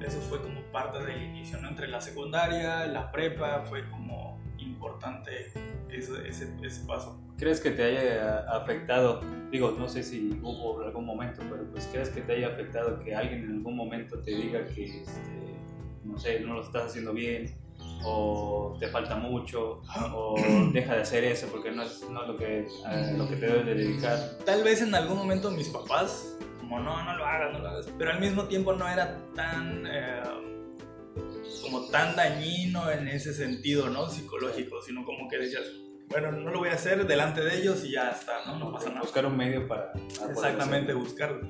eso 0.05 0.19
fue 0.29 0.41
como 0.41 0.61
parte 0.71 1.03
del 1.03 1.23
inicio, 1.23 1.59
¿no? 1.61 1.69
Entre 1.69 1.87
la 1.87 2.01
secundaria, 2.01 2.85
la 2.85 3.11
prepa, 3.11 3.65
fue 3.67 3.83
como 3.89 4.39
importante 4.59 5.51
ese, 5.89 6.27
ese, 6.27 6.47
ese 6.61 6.85
paso. 6.85 7.19
¿Crees 7.37 7.59
que 7.59 7.71
te 7.71 7.83
haya 7.83 8.41
afectado? 8.55 9.21
Digo, 9.51 9.71
no 9.71 9.89
sé 9.89 10.03
si 10.03 10.39
hubo 10.41 10.81
algún 10.81 11.05
momento, 11.05 11.41
pero 11.49 11.63
pues 11.71 11.87
¿crees 11.91 12.09
que 12.09 12.21
te 12.21 12.33
haya 12.33 12.47
afectado 12.47 12.99
que 13.03 13.15
alguien 13.15 13.43
en 13.43 13.51
algún 13.53 13.75
momento 13.75 14.19
te 14.19 14.31
diga 14.31 14.65
que, 14.67 15.01
este, 15.01 15.55
no 16.03 16.17
sé, 16.19 16.39
no 16.41 16.53
lo 16.53 16.63
estás 16.63 16.87
haciendo 16.87 17.11
bien? 17.11 17.64
O 18.03 18.75
te 18.79 18.87
falta 18.87 19.15
mucho 19.15 19.81
o 20.13 20.35
deja 20.71 20.95
de 20.95 21.01
hacer 21.01 21.23
eso 21.23 21.47
porque 21.47 21.71
no 21.71 21.83
es, 21.83 22.03
no 22.09 22.21
es 22.21 22.27
lo, 22.27 22.37
que, 22.37 22.59
eh, 22.59 23.13
lo 23.17 23.27
que 23.27 23.35
te 23.35 23.45
debes 23.47 23.65
de 23.65 23.75
dedicar. 23.75 24.37
Tal 24.45 24.63
vez 24.63 24.81
en 24.81 24.93
algún 24.93 25.17
momento 25.17 25.51
mis 25.51 25.69
papás, 25.69 26.35
como 26.59 26.79
no, 26.79 27.03
no 27.03 27.15
lo 27.15 27.25
hagas, 27.25 27.53
no 27.53 27.59
lo 27.59 27.69
hagas, 27.69 27.87
pero 27.97 28.11
al 28.11 28.19
mismo 28.19 28.45
tiempo 28.45 28.73
no 28.73 28.87
era 28.87 29.17
tan... 29.35 29.85
Eh, 29.87 30.23
como 31.61 31.87
tan 31.87 32.15
dañino 32.15 32.91
en 32.91 33.07
ese 33.07 33.33
sentido, 33.33 33.89
¿no? 33.89 34.07
Psicológico, 34.07 34.83
sino 34.83 35.03
como 35.03 35.27
que 35.27 35.39
decías, 35.39 35.63
bueno, 36.09 36.31
no 36.31 36.51
lo 36.51 36.59
voy 36.59 36.69
a 36.69 36.73
hacer 36.73 37.07
delante 37.07 37.41
de 37.41 37.57
ellos 37.57 37.83
y 37.83 37.91
ya 37.93 38.11
está, 38.11 38.45
¿no? 38.45 38.59
No 38.59 38.71
pasa 38.71 38.89
nada. 38.89 39.01
Buscar 39.01 39.25
un 39.25 39.35
medio 39.35 39.67
para... 39.67 39.91
Exactamente, 40.29 40.93
buscar. 40.93 41.41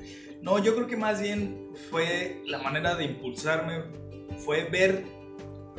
No, 0.41 0.59
yo 0.59 0.75
creo 0.75 0.87
que 0.87 0.95
más 0.95 1.21
bien 1.21 1.69
fue 1.89 2.41
la 2.45 2.59
manera 2.59 2.95
de 2.95 3.05
impulsarme, 3.05 3.83
fue 4.37 4.63
ver 4.65 5.03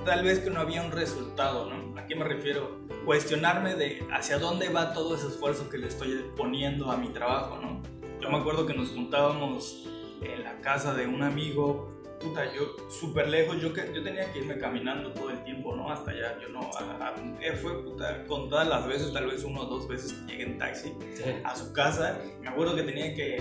tal 0.07 0.23
vez 0.23 0.39
que 0.39 0.51
no 0.51 0.61
había 0.61 0.83
un 0.83 0.93
resultado, 0.93 1.69
¿no? 1.69 1.99
¿A 1.99 2.07
qué 2.07 2.15
me 2.15 2.25
refiero? 2.25 2.79
Cuestionarme 3.05 3.75
de 3.75 4.07
hacia 4.13 4.39
dónde 4.39 4.69
va 4.69 4.93
todo 4.93 5.17
ese 5.17 5.27
esfuerzo 5.27 5.69
que 5.69 5.79
le 5.79 5.89
estoy 5.89 6.25
poniendo 6.37 6.93
a 6.93 6.97
mi 6.97 7.09
trabajo, 7.09 7.59
¿no? 7.61 7.83
Yo 8.21 8.31
me 8.31 8.39
acuerdo 8.39 8.67
que 8.67 8.75
nos 8.75 8.91
juntábamos 8.91 9.85
en 10.23 10.45
la 10.45 10.61
casa 10.61 10.95
de 10.95 11.09
un 11.09 11.25
amigo, 11.25 11.96
puta, 12.21 12.53
yo 12.55 12.77
súper 12.91 13.29
lejos, 13.29 13.61
yo, 13.61 13.73
yo 13.75 14.03
tenía 14.03 14.33
que 14.33 14.41
irme 14.41 14.59
caminando 14.59 15.11
todo 15.13 15.31
el 15.31 15.43
tiempo, 15.45 15.75
¿no? 15.75 15.91
Hasta 15.91 16.11
allá, 16.11 16.39
yo 16.41 16.49
no, 16.49 16.61
a, 16.61 17.09
a, 17.09 17.57
fue 17.57 17.83
puta, 17.83 18.25
con 18.27 18.49
todas 18.49 18.67
las 18.69 18.87
veces, 18.87 19.13
tal 19.13 19.27
vez 19.27 19.45
uno 19.45 19.63
o 19.63 19.67
dos 19.67 19.89
veces 19.89 20.13
que 20.13 20.33
llegué 20.33 20.45
en 20.45 20.59
taxi 20.59 20.93
sí. 21.15 21.25
a 21.45 21.55
su 21.57 21.73
casa, 21.73 22.19
me 22.41 22.49
acuerdo 22.49 22.77
que 22.77 22.83
tenía 22.83 23.15
que, 23.15 23.37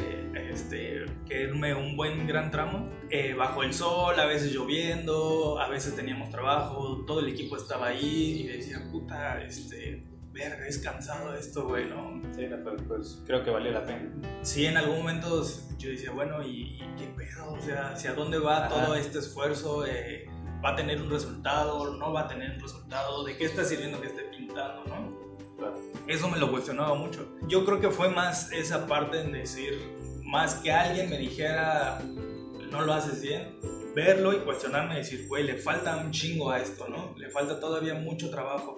este, 0.52 1.06
que 1.28 1.44
irme 1.44 1.74
un 1.74 1.96
buen 1.96 2.28
gran 2.28 2.52
tramo, 2.52 2.90
eh, 3.10 3.34
bajo 3.34 3.64
el 3.64 3.74
sol, 3.74 4.20
a 4.20 4.26
veces 4.26 4.52
lloviendo, 4.54 5.60
a 5.60 5.68
veces 5.70 5.96
teníamos 5.96 6.30
trabajo, 6.30 7.04
todo 7.06 7.20
el 7.20 7.30
equipo 7.30 7.58
estaba 7.58 7.88
ahí 7.88 8.42
y 8.42 8.48
decía, 8.48 8.82
puta, 8.92 9.44
este, 9.44 10.04
verga, 10.36 10.68
es 10.68 10.78
cansado 10.80 11.34
esto, 11.34 11.68
güey, 11.68 11.86
¿no? 11.86 12.22
Sí, 12.36 12.46
pero 12.50 12.76
pues 12.88 13.20
creo 13.26 13.44
que 13.44 13.50
valió 13.52 13.72
la 13.72 13.86
pena. 13.86 14.12
Sí, 14.44 14.66
en 14.66 14.76
algún 14.76 14.98
momento 14.98 15.44
yo 15.78 15.90
decía, 15.90 16.12
bueno, 16.12 16.44
¿y, 16.44 16.76
y 16.76 16.96
qué 16.98 17.08
pedo? 17.16 17.54
O 17.54 17.62
sea, 17.62 17.92
¿hacia 17.94 18.14
dónde 18.14 18.38
va 18.38 18.66
Ajá. 18.66 18.70
todo 18.86 18.96
este 18.96 19.20
esfuerzo? 19.20 19.86
Eh, 19.86 20.28
¿Va 20.64 20.72
a 20.72 20.76
tener 20.76 21.02
un 21.02 21.10
resultado? 21.10 21.96
¿No 21.96 22.12
va 22.12 22.22
a 22.22 22.28
tener 22.28 22.52
un 22.52 22.60
resultado? 22.60 23.24
¿De 23.24 23.38
qué 23.38 23.46
está 23.46 23.64
sirviendo 23.64 24.02
que 24.02 24.08
esté 24.08 24.24
pintando, 24.24 24.84
no? 24.86 25.26
Claro. 25.58 25.80
Eso 26.08 26.28
me 26.30 26.38
lo 26.38 26.52
cuestionaba 26.52 26.96
mucho. 26.96 27.26
Yo 27.48 27.64
creo 27.66 27.80
que 27.80 27.90
fue 27.90 28.10
más 28.10 28.52
esa 28.52 28.88
parte 28.88 29.22
en 29.22 29.32
decir, 29.32 29.80
más 30.24 30.56
que 30.56 30.72
alguien 30.72 31.10
me 31.10 31.18
dijera, 31.18 32.02
no 32.72 32.82
lo 32.82 32.94
haces 32.94 33.22
bien, 33.22 33.58
verlo 33.96 34.34
y 34.34 34.38
cuestionarme 34.40 34.96
y 34.96 34.98
decir, 34.98 35.28
güey, 35.30 35.46
le 35.46 35.56
falta 35.56 35.96
un 35.98 36.12
chingo 36.12 36.52
a 36.52 36.60
esto, 36.60 36.88
¿no? 36.90 37.16
Le 37.18 37.30
falta 37.30 37.58
todavía 37.60 37.94
mucho 37.94 38.30
trabajo. 38.30 38.76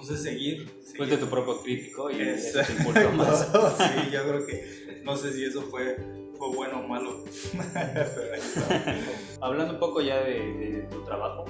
Entonces 0.00 0.22
seguir. 0.22 0.70
Fuiste 0.96 1.16
tu 1.16 1.26
propio 1.26 1.60
crítico 1.60 2.08
y 2.10 2.20
eso 2.20 2.60
te 2.60 2.72
impulsó 2.72 3.12
más. 3.16 3.48
sí, 3.78 4.10
yo 4.12 4.22
creo 4.22 4.46
que 4.46 5.00
no 5.04 5.16
sé 5.16 5.32
si 5.32 5.44
eso 5.44 5.62
fue, 5.62 5.96
fue 6.38 6.54
bueno 6.54 6.80
o 6.84 6.88
malo. 6.88 7.24
Hablando 9.40 9.74
un 9.74 9.80
poco 9.80 10.00
ya 10.00 10.20
de, 10.20 10.40
de 10.40 10.82
tu 10.90 11.04
trabajo, 11.04 11.46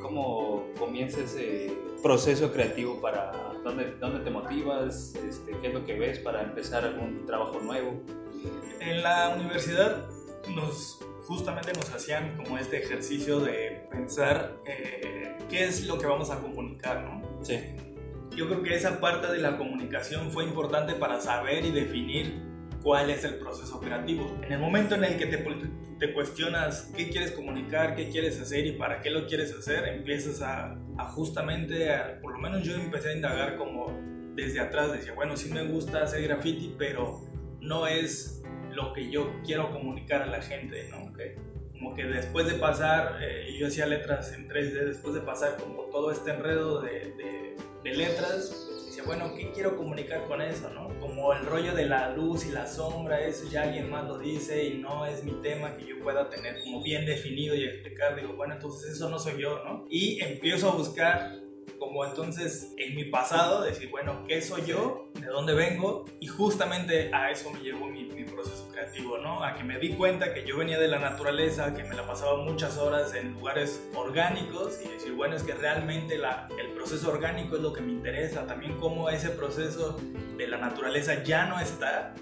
¿cómo 0.00 0.64
comienza 0.78 1.20
ese 1.20 1.72
proceso 2.02 2.52
creativo 2.52 3.00
para 3.00 3.32
dónde, 3.64 3.96
dónde 3.98 4.20
te 4.20 4.30
motivas? 4.30 5.14
Este, 5.28 5.52
¿Qué 5.60 5.68
es 5.68 5.74
lo 5.74 5.84
que 5.84 5.98
ves 5.98 6.20
para 6.20 6.42
empezar 6.42 6.84
algún 6.84 7.26
trabajo 7.26 7.58
nuevo? 7.60 8.00
En 8.80 9.02
la 9.02 9.30
universidad 9.30 10.06
nos 10.54 11.00
justamente 11.26 11.72
nos 11.72 11.90
hacían 11.90 12.36
como 12.36 12.58
este 12.58 12.78
ejercicio 12.78 13.40
de 13.40 13.86
pensar 13.90 14.56
eh, 14.66 15.36
qué 15.50 15.64
es 15.64 15.86
lo 15.86 15.98
que 15.98 16.06
vamos 16.06 16.30
a 16.30 16.40
comunicar, 16.40 17.02
¿no? 17.02 17.31
Sí. 17.42 17.60
Yo 18.36 18.48
creo 18.48 18.62
que 18.62 18.74
esa 18.74 19.00
parte 19.00 19.30
de 19.30 19.38
la 19.38 19.58
comunicación 19.58 20.30
fue 20.30 20.44
importante 20.44 20.94
para 20.94 21.20
saber 21.20 21.64
y 21.64 21.70
definir 21.70 22.40
cuál 22.82 23.10
es 23.10 23.24
el 23.24 23.36
proceso 23.36 23.80
creativo. 23.80 24.38
En 24.42 24.52
el 24.52 24.58
momento 24.58 24.94
en 24.94 25.04
el 25.04 25.18
que 25.18 25.26
te, 25.26 25.44
te 25.98 26.12
cuestionas 26.12 26.90
qué 26.96 27.10
quieres 27.10 27.32
comunicar, 27.32 27.94
qué 27.94 28.08
quieres 28.08 28.40
hacer 28.40 28.66
y 28.66 28.72
para 28.72 29.00
qué 29.00 29.10
lo 29.10 29.26
quieres 29.26 29.52
hacer, 29.52 29.86
empiezas 29.86 30.40
a, 30.42 30.76
a 30.96 31.04
justamente, 31.10 31.92
a, 31.92 32.18
por 32.20 32.32
lo 32.32 32.38
menos 32.38 32.62
yo 32.64 32.74
empecé 32.74 33.10
a 33.10 33.16
indagar 33.16 33.56
como 33.56 33.92
desde 34.34 34.60
atrás, 34.60 34.92
decía, 34.92 35.12
bueno, 35.12 35.36
sí 35.36 35.50
me 35.50 35.62
gusta 35.64 36.02
hacer 36.02 36.22
graffiti, 36.22 36.74
pero 36.78 37.20
no 37.60 37.86
es 37.86 38.42
lo 38.72 38.92
que 38.92 39.10
yo 39.10 39.30
quiero 39.44 39.70
comunicar 39.70 40.22
a 40.22 40.26
la 40.26 40.40
gente, 40.40 40.88
¿no? 40.90 41.04
Okay. 41.12 41.34
Como 41.82 41.96
que 41.96 42.04
después 42.04 42.46
de 42.46 42.54
pasar, 42.54 43.18
eh, 43.20 43.56
yo 43.58 43.66
hacía 43.66 43.86
letras 43.86 44.32
en 44.34 44.48
3D, 44.48 44.84
después 44.84 45.14
de 45.14 45.20
pasar 45.20 45.56
como 45.56 45.82
todo 45.86 46.12
este 46.12 46.30
enredo 46.30 46.80
de, 46.80 47.12
de, 47.16 47.56
de 47.82 47.96
letras, 47.96 48.68
decía, 48.86 49.02
bueno, 49.04 49.34
¿qué 49.34 49.50
quiero 49.50 49.76
comunicar 49.76 50.24
con 50.28 50.40
eso, 50.40 50.70
no? 50.70 50.96
Como 51.00 51.32
el 51.32 51.44
rollo 51.44 51.74
de 51.74 51.86
la 51.86 52.14
luz 52.14 52.46
y 52.46 52.52
la 52.52 52.68
sombra, 52.68 53.20
eso 53.20 53.48
ya 53.50 53.62
alguien 53.62 53.90
más 53.90 54.06
lo 54.06 54.16
dice 54.16 54.64
y 54.64 54.74
no 54.74 55.06
es 55.06 55.24
mi 55.24 55.32
tema 55.42 55.76
que 55.76 55.84
yo 55.84 55.98
pueda 56.04 56.30
tener 56.30 56.62
como 56.62 56.84
bien 56.84 57.04
definido 57.04 57.56
y 57.56 57.64
explicar, 57.64 58.14
digo, 58.14 58.34
bueno, 58.34 58.54
entonces 58.54 58.92
eso 58.92 59.08
no 59.08 59.18
soy 59.18 59.42
yo, 59.42 59.64
¿no? 59.64 59.84
Y 59.90 60.22
empiezo 60.22 60.70
a 60.70 60.76
buscar 60.76 61.41
como 61.78 62.04
entonces 62.04 62.72
en 62.76 62.94
mi 62.94 63.04
pasado, 63.04 63.62
decir, 63.62 63.90
bueno, 63.90 64.24
¿qué 64.26 64.40
soy 64.40 64.64
yo? 64.64 65.08
¿De 65.14 65.26
dónde 65.26 65.52
vengo? 65.52 66.06
Y 66.20 66.26
justamente 66.26 67.10
a 67.12 67.30
eso 67.30 67.50
me 67.50 67.60
llevó 67.60 67.86
mi, 67.88 68.04
mi, 68.04 68.22
proceso 68.24 68.68
creativo, 68.72 69.18
¿no? 69.18 69.44
A 69.44 69.56
que 69.56 69.64
me 69.64 69.78
di 69.78 69.94
cuenta 69.94 70.32
que 70.32 70.46
yo 70.46 70.56
venía 70.56 70.78
de 70.78 70.88
la 70.88 70.98
naturaleza, 70.98 71.74
que 71.74 71.84
me 71.84 71.94
la 71.94 72.06
pasaba 72.06 72.36
muchas 72.44 72.78
horas 72.78 73.14
en 73.14 73.34
lugares 73.34 73.82
orgánicos 73.94 74.78
y 74.84 74.88
decir, 74.88 75.12
bueno, 75.12 75.36
es 75.36 75.42
que 75.42 75.54
realmente 75.54 76.18
la, 76.18 76.48
el 76.58 76.68
proceso 76.68 77.10
orgánico 77.10 77.56
es 77.56 77.62
lo 77.62 77.72
que 77.72 77.80
me 77.80 77.90
interesa, 77.90 78.46
también 78.46 78.78
cómo 78.78 79.10
ese 79.10 79.30
proceso 79.30 80.00
de 80.36 80.46
la 80.46 80.58
naturaleza 80.58 81.22
ya 81.24 81.46
no 81.46 81.60
está. 81.60 82.14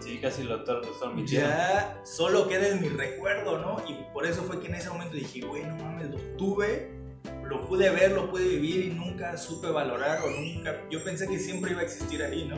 Sí, 0.00 0.18
casi 0.20 0.42
lo, 0.42 0.58
lo 0.58 1.24
Ya 1.24 2.00
solo 2.04 2.48
queda 2.48 2.68
en 2.68 2.80
mi 2.80 2.88
recuerdo, 2.88 3.58
¿no? 3.58 3.82
Y 3.88 3.94
por 4.12 4.26
eso 4.26 4.42
fue 4.42 4.60
que 4.60 4.66
en 4.66 4.74
ese 4.74 4.90
momento 4.90 5.14
dije, 5.14 5.44
bueno, 5.44 5.74
mames, 5.76 6.10
lo 6.10 6.18
tuve 6.36 7.03
lo 7.44 7.66
pude 7.66 7.90
ver, 7.90 8.12
lo 8.12 8.30
pude 8.30 8.46
vivir 8.48 8.86
y 8.86 8.90
nunca 8.90 9.36
supe 9.36 9.68
valorar 9.68 10.22
o 10.22 10.30
nunca, 10.30 10.80
yo 10.90 11.02
pensé 11.04 11.28
que 11.28 11.38
siempre 11.38 11.72
iba 11.72 11.80
a 11.80 11.84
existir 11.84 12.22
ahí, 12.22 12.46
¿no? 12.46 12.56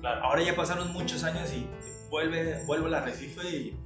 Claro. 0.00 0.24
Ahora 0.24 0.42
ya 0.42 0.56
pasaron 0.56 0.92
muchos 0.92 1.22
años 1.24 1.52
y 1.52 1.66
vuelve, 2.10 2.62
vuelvo 2.66 2.86
al 2.86 2.94
arrecife 2.94 3.48
y, 3.48 3.76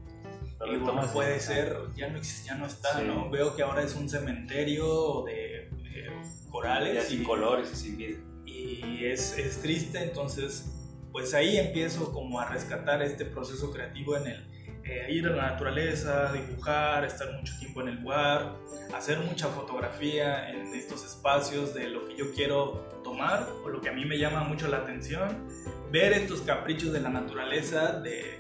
y 0.66 0.70
digo, 0.70 0.92
no 0.92 1.12
puede 1.12 1.38
ser, 1.40 1.76
ya 1.94 2.08
no, 2.08 2.20
ya 2.44 2.54
no 2.54 2.66
está, 2.66 2.99
sí. 2.99 3.04
¿no? 3.06 3.30
Veo 3.30 3.54
que 3.54 3.62
ahora 3.62 3.82
es 3.82 3.94
un 3.94 4.08
cementerio 4.08 5.25
de 5.25 5.68
eh, 5.85 6.11
corales. 6.50 6.94
Ya 6.94 7.02
sin 7.02 7.23
y, 7.23 7.25
colores 7.25 7.70
y 7.73 7.76
sin 7.76 7.96
vida. 7.96 8.18
Y 8.46 9.04
es, 9.04 9.37
es 9.37 9.61
triste, 9.61 10.02
entonces, 10.02 10.66
pues 11.16 11.32
ahí 11.32 11.56
empiezo 11.56 12.12
como 12.12 12.38
a 12.38 12.44
rescatar 12.44 13.00
este 13.00 13.25
proceso 13.25 13.73
creativo 13.73 14.18
en 14.18 14.26
el, 14.26 14.44
eh, 14.85 15.06
ir 15.08 15.26
a 15.26 15.30
la 15.30 15.50
naturaleza, 15.52 16.30
dibujar, 16.30 17.06
estar 17.06 17.32
mucho 17.32 17.58
tiempo 17.58 17.80
en 17.80 17.88
el 17.88 18.02
lugar, 18.02 18.52
hacer 18.94 19.20
mucha 19.20 19.49
fotografía 19.49 20.50
en 20.50 20.75
estos 20.75 21.06
espacios 21.06 21.73
de 21.73 21.88
lo 21.88 22.06
que 22.06 22.16
yo 22.16 22.35
quiero 22.35 23.00
tomar 23.02 23.49
o 23.64 23.70
lo 23.70 23.80
que 23.80 23.88
a 23.88 23.92
mí 23.92 24.04
me 24.04 24.18
llama 24.18 24.44
mucho 24.44 24.68
la 24.68 24.76
atención, 24.76 25.49
ver 25.90 26.12
estos 26.12 26.42
caprichos 26.42 26.92
de 26.92 27.00
la 27.00 27.08
naturaleza, 27.08 27.92
de, 27.99 28.38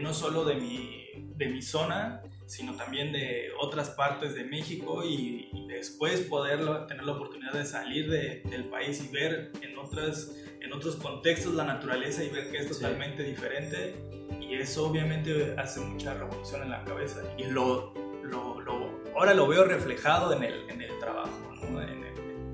no 0.00 0.14
solo 0.14 0.46
de 0.46 0.54
mi, 0.54 1.04
de 1.36 1.48
mi 1.48 1.60
zona, 1.60 2.22
sino 2.46 2.74
también 2.74 3.12
de 3.12 3.50
otras 3.60 3.90
partes 3.90 4.34
de 4.34 4.44
México 4.44 5.04
y, 5.04 5.50
después 5.68 6.20
poder 6.20 6.86
tener 6.86 7.02
la 7.02 7.12
oportunidad 7.12 7.52
de 7.52 7.66
salir 7.66 8.08
de, 8.08 8.42
del 8.48 8.64
país 8.64 9.04
y 9.04 9.12
ver 9.12 9.52
en, 9.60 9.76
otras, 9.76 10.30
en 10.64 10.72
otros 10.72 10.96
contextos 10.96 11.54
la 11.54 11.64
naturaleza 11.64 12.24
y 12.24 12.30
ver 12.30 12.50
que 12.50 12.58
es 12.58 12.68
totalmente 12.68 13.22
diferente 13.22 13.94
y 14.40 14.54
eso 14.54 14.86
obviamente 14.86 15.54
hace 15.58 15.80
mucha 15.80 16.14
revolución 16.14 16.62
en 16.62 16.70
la 16.70 16.82
cabeza 16.84 17.20
y 17.36 17.44
lo, 17.44 17.92
lo, 18.22 18.60
lo 18.60 18.90
ahora 19.14 19.34
lo 19.34 19.46
veo 19.46 19.64
reflejado 19.64 20.32
en 20.32 20.42
el, 20.42 20.70
en 20.70 20.80
el 20.80 20.98
trabajo, 20.98 21.30
¿no? 21.70 21.82
en, 21.82 22.04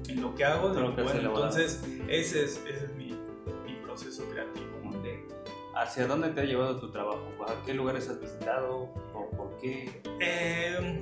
en, 0.08 0.20
lo 0.20 0.34
que 0.34 0.44
hago. 0.44 0.70
bueno, 0.70 0.94
entonces 0.96 1.82
ese 2.08 2.44
es, 2.44 2.60
ese 2.66 2.84
es 2.84 2.94
mi, 2.96 3.14
mi, 3.66 3.74
proceso 3.84 4.24
creativo. 4.30 4.66
¿Hacia 5.72 6.06
dónde 6.06 6.28
te 6.28 6.42
ha 6.42 6.44
llevado 6.44 6.78
tu 6.78 6.90
trabajo? 6.90 7.22
¿A 7.46 7.64
qué 7.64 7.72
lugares 7.72 8.06
has 8.08 8.20
visitado? 8.20 8.92
¿O 9.14 9.30
por 9.34 9.58
qué? 9.62 10.02
Eh, 10.20 11.00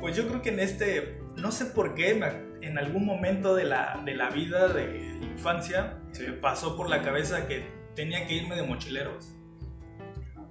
pues 0.00 0.16
yo 0.16 0.26
creo 0.28 0.42
que 0.42 0.50
en 0.50 0.60
este, 0.60 1.18
no 1.36 1.52
sé 1.52 1.66
por 1.66 1.94
qué, 1.94 2.20
en 2.60 2.78
algún 2.78 3.04
momento 3.04 3.54
de 3.54 3.64
la, 3.64 4.00
de 4.04 4.14
la 4.14 4.30
vida, 4.30 4.68
de 4.68 5.18
infancia, 5.22 5.98
se 6.12 6.28
me 6.28 6.32
pasó 6.34 6.76
por 6.76 6.88
la 6.88 7.02
cabeza 7.02 7.46
que 7.46 7.64
tenía 7.94 8.26
que 8.26 8.34
irme 8.34 8.56
de 8.56 8.62
mochileros. 8.62 9.30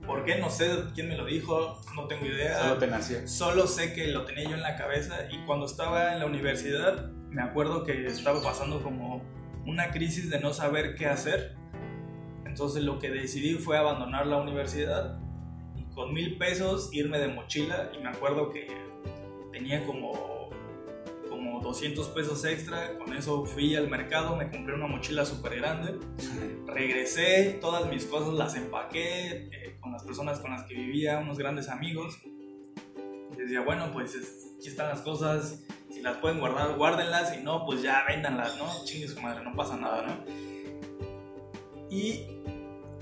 ¿Por 0.05 0.25
qué? 0.25 0.35
No 0.37 0.49
sé 0.49 0.69
quién 0.93 1.07
me 1.07 1.15
lo 1.15 1.25
dijo, 1.25 1.81
no 1.95 2.07
tengo 2.07 2.25
idea. 2.25 2.59
Solo 2.59 2.77
te 2.77 2.87
nació. 2.87 3.27
Solo 3.27 3.67
sé 3.67 3.93
que 3.93 4.07
lo 4.07 4.25
tenía 4.25 4.43
yo 4.43 4.55
en 4.55 4.61
la 4.61 4.75
cabeza 4.75 5.27
y 5.31 5.37
cuando 5.45 5.65
estaba 5.65 6.13
en 6.13 6.19
la 6.19 6.25
universidad 6.25 7.09
me 7.29 7.41
acuerdo 7.41 7.83
que 7.83 8.05
estaba 8.07 8.43
pasando 8.43 8.83
como 8.83 9.23
una 9.65 9.91
crisis 9.91 10.29
de 10.29 10.39
no 10.39 10.53
saber 10.53 10.95
qué 10.95 11.07
hacer 11.07 11.55
entonces 12.53 12.83
lo 12.83 12.99
que 12.99 13.09
decidí 13.09 13.55
fue 13.55 13.79
abandonar 13.79 14.27
la 14.27 14.37
universidad 14.37 15.17
y 15.75 15.91
con 15.95 16.13
mil 16.13 16.37
pesos 16.37 16.93
irme 16.93 17.17
de 17.17 17.27
mochila 17.27 17.89
y 17.97 18.03
me 18.03 18.09
acuerdo 18.09 18.51
que 18.51 18.67
tenía 19.53 19.85
como, 19.85 20.49
como 21.29 21.61
200 21.61 22.07
pesos 22.09 22.43
extra, 22.43 22.97
con 22.97 23.13
eso 23.13 23.45
fui 23.45 23.75
al 23.75 23.87
mercado, 23.87 24.35
me 24.35 24.49
compré 24.49 24.73
una 24.73 24.87
mochila 24.87 25.25
súper 25.25 25.57
grande, 25.57 25.99
regresé, 26.65 27.59
todas 27.61 27.87
mis 27.87 28.05
cosas 28.05 28.33
las 28.33 28.55
empaqué 28.55 29.49
eh, 29.51 29.77
con 29.79 29.93
las 29.93 30.03
personas 30.03 30.39
con 30.39 30.51
las 30.51 30.63
que 30.63 30.73
vivía, 30.73 31.19
unos 31.19 31.37
grandes 31.37 31.69
amigos. 31.69 32.17
Y 33.31 33.35
decía, 33.35 33.61
bueno, 33.61 33.91
pues 33.93 34.15
aquí 34.57 34.67
están 34.67 34.89
las 34.89 35.01
cosas, 35.01 35.63
si 35.89 36.01
las 36.01 36.17
pueden 36.17 36.39
guardar, 36.39 36.75
guárdenlas, 36.75 37.37
y 37.37 37.43
no, 37.43 37.65
pues 37.65 37.81
ya 37.83 38.03
véndanlas, 38.07 38.57
¿no? 38.57 38.67
Chingue 38.85 39.07
su 39.07 39.21
madre, 39.21 39.43
no 39.43 39.55
pasa 39.55 39.77
nada, 39.77 40.01
¿no? 40.01 40.43
Y 41.91 42.25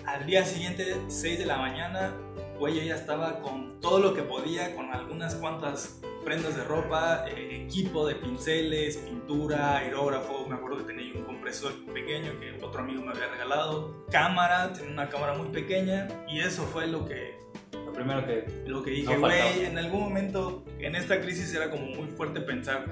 al 0.06 0.26
día 0.26 0.46
siguiente, 0.46 0.98
6 1.08 1.40
de 1.40 1.46
la 1.46 1.58
mañana, 1.58 2.14
güey, 2.60 2.76
yo 2.76 2.84
ya 2.84 2.96
estaba 2.96 3.40
con 3.40 3.80
todo 3.80 4.00
lo 4.00 4.14
que 4.14 4.22
podía, 4.22 4.76
con 4.76 4.92
algunas 4.92 5.36
cuantas 5.36 6.02
prendas 6.24 6.56
de 6.56 6.64
ropa, 6.64 7.26
eh, 7.28 7.66
equipo 7.66 8.08
de 8.08 8.16
pinceles, 8.16 8.98
pintura, 8.98 9.78
aerógrafo, 9.78 10.46
me 10.48 10.56
acuerdo 10.56 10.80
que 10.80 10.94
tenía 10.94 11.14
un 11.14 11.24
compresor 11.24 11.74
pequeño 11.94 12.32
que 12.40 12.64
otro 12.64 12.82
amigo 12.82 13.02
me 13.04 13.12
había 13.12 13.28
regalado, 13.28 14.06
cámara, 14.12 14.74
tenía 14.74 14.92
una 14.92 15.10
cámara 15.10 15.34
muy 15.36 15.50
pequeña 15.50 16.08
y 16.28 16.40
eso 16.40 16.64
fue 16.64 16.88
lo 16.88 17.08
que... 17.08 17.40
Lo 17.74 17.94
primero 17.94 18.26
que... 18.26 18.46
Lo 18.68 18.84
que 18.84 18.92
dije, 18.92 19.18
güey, 19.18 19.66
en 19.66 19.78
algún 19.78 20.02
momento 20.02 20.64
en 20.80 20.96
esta 20.96 21.22
crisis 21.22 21.54
era 21.54 21.70
como 21.70 21.86
muy 21.86 22.08
fuerte 22.10 22.42
pensar, 22.42 22.86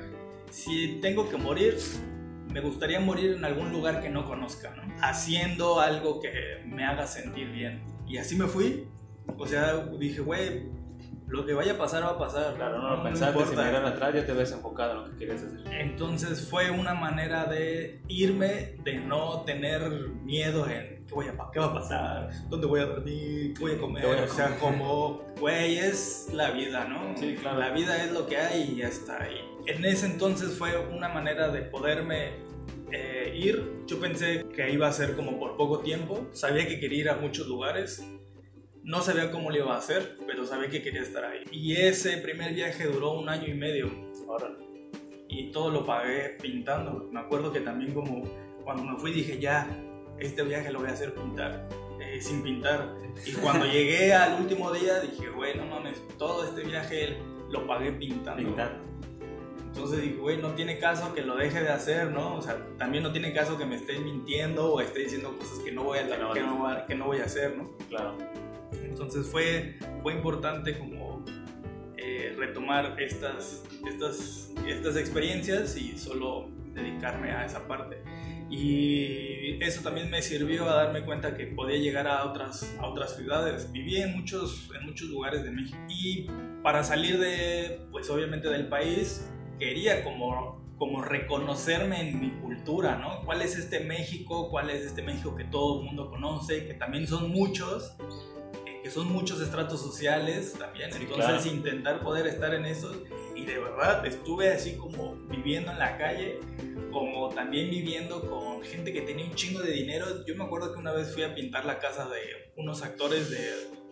si 0.51 0.99
tengo 1.01 1.29
que 1.29 1.37
morir, 1.37 1.77
me 2.49 2.61
gustaría 2.61 2.99
morir 2.99 3.33
en 3.33 3.45
algún 3.45 3.71
lugar 3.71 4.01
que 4.01 4.09
no 4.09 4.27
conozca, 4.27 4.73
¿no? 4.75 4.83
Haciendo 5.01 5.79
algo 5.79 6.19
que 6.19 6.61
me 6.65 6.83
haga 6.83 7.05
sentir 7.07 7.49
bien. 7.51 7.81
Y 8.07 8.17
así 8.17 8.35
me 8.35 8.47
fui. 8.47 8.85
O 9.37 9.47
sea, 9.47 9.75
dije, 9.99 10.21
güey, 10.21 10.63
lo 11.29 11.45
que 11.45 11.53
vaya 11.53 11.73
a 11.73 11.77
pasar 11.77 12.03
va 12.03 12.11
a 12.11 12.17
pasar. 12.17 12.55
Claro, 12.55 12.79
no 12.79 12.97
lo 12.97 13.03
pensaste, 13.03 13.45
si 13.45 13.51
mirar 13.51 13.85
atrás 13.85 14.13
ya 14.13 14.25
te 14.25 14.33
ves 14.33 14.51
enfocado 14.51 14.91
en 14.91 14.97
lo 14.97 15.05
que 15.11 15.17
quieres 15.17 15.43
hacer. 15.43 15.73
Entonces 15.73 16.47
fue 16.49 16.71
una 16.71 16.93
manera 16.93 17.45
de 17.45 18.01
irme, 18.07 18.75
de 18.83 18.95
no 18.99 19.41
tener 19.41 19.89
miedo 20.23 20.67
en 20.67 21.05
qué, 21.07 21.13
voy 21.13 21.27
a, 21.27 21.33
qué 21.51 21.59
va 21.59 21.67
a 21.67 21.73
pasar, 21.73 22.29
dónde 22.49 22.67
voy 22.67 22.81
a 22.81 22.85
dormir, 22.85 23.53
qué 23.53 23.59
voy 23.59 23.71
a 23.73 23.77
comer. 23.77 24.05
o 24.05 24.27
sea, 24.27 24.57
como, 24.57 25.21
güey, 25.39 25.77
es 25.77 26.29
la 26.33 26.51
vida, 26.51 26.85
¿no? 26.85 27.17
Sí, 27.17 27.35
claro. 27.39 27.59
La 27.59 27.71
vida 27.71 28.03
es 28.03 28.11
lo 28.11 28.27
que 28.27 28.37
hay 28.37 28.71
y 28.73 28.75
ya 28.77 28.87
está 28.87 29.23
ahí 29.23 29.49
en 29.69 29.85
ese 29.85 30.07
entonces 30.07 30.57
fue 30.57 30.77
una 30.77 31.09
manera 31.09 31.49
de 31.49 31.61
poderme 31.61 32.31
eh, 32.91 33.33
ir. 33.35 33.63
Yo 33.85 33.99
pensé 33.99 34.45
que 34.55 34.71
iba 34.71 34.87
a 34.87 34.93
ser 34.93 35.15
como 35.15 35.37
por 35.39 35.55
poco 35.57 35.79
tiempo. 35.79 36.27
Sabía 36.33 36.67
que 36.67 36.79
quería 36.79 36.99
ir 36.99 37.09
a 37.09 37.15
muchos 37.15 37.47
lugares. 37.47 38.03
No 38.89 39.03
sabía 39.03 39.29
cómo 39.29 39.51
lo 39.51 39.57
iba 39.57 39.75
a 39.75 39.77
hacer, 39.77 40.17
pero 40.25 40.47
sabía 40.47 40.67
que 40.67 40.81
quería 40.81 41.03
estar 41.03 41.23
ahí. 41.23 41.43
Y 41.51 41.75
ese 41.75 42.17
primer 42.17 42.55
viaje 42.55 42.87
duró 42.87 43.11
un 43.11 43.29
año 43.29 43.47
y 43.47 43.53
medio. 43.53 43.87
Y 45.27 45.51
todo 45.51 45.69
lo 45.69 45.85
pagué 45.85 46.37
pintando. 46.41 47.07
Me 47.11 47.19
acuerdo 47.19 47.53
que 47.53 47.59
también 47.59 47.93
como 47.93 48.23
cuando 48.63 48.81
me 48.81 48.97
fui 48.97 49.13
dije, 49.13 49.37
ya, 49.37 49.69
este 50.17 50.41
viaje 50.41 50.71
lo 50.71 50.79
voy 50.79 50.89
a 50.89 50.93
hacer 50.93 51.13
pintar. 51.13 51.69
Eh, 52.01 52.19
sin 52.19 52.41
pintar. 52.41 52.95
Y 53.23 53.33
cuando 53.33 53.65
llegué 53.71 54.11
al 54.11 54.41
último 54.41 54.71
día 54.71 54.99
dije, 55.01 55.29
güey, 55.29 55.55
no 55.55 55.67
mames, 55.67 56.01
todo 56.17 56.43
este 56.43 56.63
viaje 56.63 57.15
lo 57.51 57.67
pagué 57.67 57.91
pintando. 57.91 58.41
Pintando. 58.41 58.83
Entonces 59.67 60.01
dije, 60.01 60.15
güey, 60.15 60.37
no 60.37 60.55
tiene 60.55 60.79
caso 60.79 61.13
que 61.13 61.21
lo 61.21 61.35
deje 61.35 61.61
de 61.61 61.69
hacer, 61.69 62.07
¿no? 62.07 62.37
O 62.37 62.41
sea, 62.41 62.57
también 62.79 63.03
no 63.03 63.11
tiene 63.11 63.33
caso 63.33 63.55
que 63.55 63.67
me 63.67 63.75
esté 63.75 63.99
mintiendo 63.99 64.73
o 64.73 64.81
esté 64.81 65.01
diciendo 65.01 65.37
cosas 65.37 65.59
que 65.59 65.71
no 65.71 65.83
voy 65.83 65.99
a, 65.99 66.07
que 66.09 66.17
no, 66.17 66.33
que 66.87 66.95
no, 66.95 67.05
voy 67.05 67.19
a 67.19 67.25
hacer, 67.25 67.55
¿no? 67.55 67.69
Claro. 67.87 68.17
Entonces 68.71 69.27
fue, 69.27 69.77
fue 70.01 70.13
importante 70.13 70.77
como 70.77 71.25
eh, 71.97 72.35
retomar 72.37 73.01
estas, 73.01 73.63
estas, 73.87 74.51
estas 74.67 74.95
experiencias 74.95 75.77
y 75.77 75.97
solo 75.97 76.49
dedicarme 76.73 77.31
a 77.31 77.45
esa 77.45 77.67
parte. 77.67 77.97
Y 78.49 79.63
eso 79.63 79.81
también 79.81 80.09
me 80.09 80.21
sirvió 80.21 80.67
a 80.67 80.75
darme 80.75 81.03
cuenta 81.03 81.35
que 81.35 81.45
podía 81.47 81.77
llegar 81.77 82.07
a 82.07 82.25
otras, 82.25 82.75
a 82.79 82.87
otras 82.87 83.15
ciudades. 83.15 83.71
Viví 83.71 83.97
en 83.97 84.15
muchos, 84.15 84.69
en 84.79 84.85
muchos 84.87 85.09
lugares 85.09 85.43
de 85.43 85.51
México. 85.51 85.77
Y 85.87 86.27
para 86.63 86.83
salir 86.83 87.19
de, 87.19 87.81
pues 87.91 88.09
obviamente 88.09 88.49
del 88.49 88.67
país, 88.67 89.29
quería 89.59 90.03
como, 90.03 90.63
como 90.77 91.01
reconocerme 91.01 92.09
en 92.09 92.19
mi 92.19 92.31
cultura, 92.31 92.95
¿no? 92.95 93.23
¿Cuál 93.23 93.43
es 93.43 93.55
este 93.55 93.81
México? 93.81 94.49
¿Cuál 94.49 94.71
es 94.71 94.83
este 94.83 95.03
México 95.03 95.35
que 95.35 95.43
todo 95.43 95.81
el 95.81 95.85
mundo 95.85 96.09
conoce? 96.09 96.65
Que 96.65 96.73
también 96.73 97.07
son 97.07 97.29
muchos, 97.29 97.95
que 98.89 98.95
son 98.95 99.11
muchos 99.11 99.39
estratos 99.39 99.79
sociales 99.81 100.55
también. 100.57 100.89
Entonces 100.95 101.45
intentar 101.45 101.99
poder 101.99 102.25
estar 102.25 102.55
en 102.55 102.65
esos 102.65 102.97
y 103.35 103.45
de 103.45 103.59
verdad 103.59 104.03
estuve 104.03 104.51
así 104.51 104.77
como 104.77 105.13
viviendo 105.27 105.71
en 105.71 105.77
la 105.77 105.95
calle, 105.95 106.39
como 106.91 107.29
también 107.29 107.69
viviendo 107.69 108.27
con 108.27 108.63
gente 108.63 108.91
que 108.91 109.01
tenía 109.01 109.25
un 109.25 109.35
chingo 109.35 109.61
de 109.61 109.73
dinero. 109.73 110.25
Yo 110.25 110.35
me 110.35 110.43
acuerdo 110.43 110.73
que 110.73 110.79
una 110.79 110.91
vez 110.91 111.13
fui 111.13 111.21
a 111.21 111.35
pintar 111.35 111.65
la 111.65 111.77
casa 111.77 112.09
de 112.09 112.51
unos 112.55 112.81
actores 112.81 113.29
de, 113.29 113.51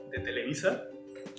de 0.10 0.20
Televisa. 0.20 0.86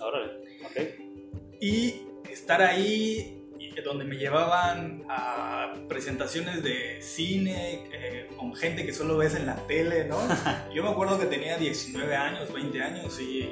Órale, 0.01 0.35
ok. 0.65 1.61
Y 1.61 2.03
estar 2.31 2.63
ahí 2.63 3.38
donde 3.83 4.05
me 4.05 4.17
llevaban 4.17 5.03
a 5.09 5.75
presentaciones 5.89 6.63
de 6.63 7.01
cine 7.01 7.89
eh, 7.93 8.29
con 8.37 8.55
gente 8.55 8.85
que 8.85 8.93
solo 8.93 9.17
ves 9.17 9.35
en 9.35 9.47
la 9.47 9.57
tele, 9.67 10.05
¿no? 10.05 10.19
Yo 10.75 10.83
me 10.83 10.91
acuerdo 10.91 11.19
que 11.19 11.27
tenía 11.27 11.57
19 11.57 12.17
años, 12.17 12.53
20 12.53 12.83
años 12.83 13.21
y, 13.21 13.49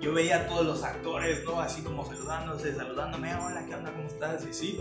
yo 0.00 0.14
veía 0.14 0.36
a 0.36 0.46
todos 0.46 0.64
los 0.64 0.82
actores, 0.82 1.44
¿no? 1.44 1.60
Así 1.60 1.82
como 1.82 2.06
saludándose, 2.06 2.74
saludándome, 2.74 3.34
hola, 3.34 3.66
¿qué 3.66 3.74
onda? 3.74 3.92
¿Cómo 3.92 4.08
estás? 4.08 4.46
Y 4.48 4.54
sí. 4.54 4.80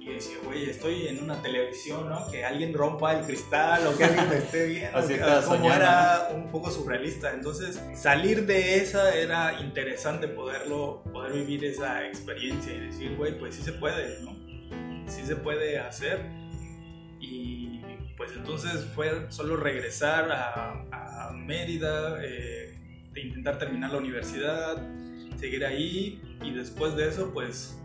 Y 0.00 0.12
decía, 0.12 0.36
güey, 0.44 0.70
estoy 0.70 1.08
en 1.08 1.22
una 1.22 1.42
televisión, 1.42 2.08
¿no? 2.08 2.30
Que 2.30 2.44
alguien 2.44 2.72
rompa 2.72 3.18
el 3.18 3.26
cristal 3.26 3.86
o 3.86 3.96
que 3.96 4.04
alguien 4.04 4.28
me 4.28 4.36
esté 4.36 4.66
viendo. 4.66 4.96
Así 4.98 5.18
como 5.46 5.72
era 5.72 6.28
un 6.32 6.50
poco 6.50 6.70
surrealista. 6.70 7.32
Entonces, 7.32 7.80
salir 7.94 8.46
de 8.46 8.76
esa 8.76 9.14
era 9.14 9.60
interesante 9.60 10.28
poderlo, 10.28 11.02
poder 11.12 11.32
vivir 11.32 11.64
esa 11.64 12.06
experiencia 12.06 12.72
y 12.72 12.80
decir, 12.80 13.16
güey, 13.16 13.38
pues 13.38 13.56
sí 13.56 13.62
se 13.62 13.72
puede, 13.72 14.20
¿no? 14.22 14.36
Sí 15.08 15.26
se 15.26 15.34
puede 15.34 15.78
hacer. 15.78 16.20
Y 17.20 17.80
pues 18.16 18.30
entonces 18.36 18.86
fue 18.94 19.26
solo 19.30 19.56
regresar 19.56 20.30
a, 20.30 20.84
a 20.92 21.32
Mérida, 21.32 22.24
eh, 22.24 22.76
de 23.12 23.20
intentar 23.20 23.58
terminar 23.58 23.90
la 23.90 23.98
universidad, 23.98 24.76
seguir 25.38 25.64
ahí 25.64 26.20
y 26.42 26.52
después 26.52 26.96
de 26.96 27.08
eso, 27.08 27.32
pues 27.32 27.78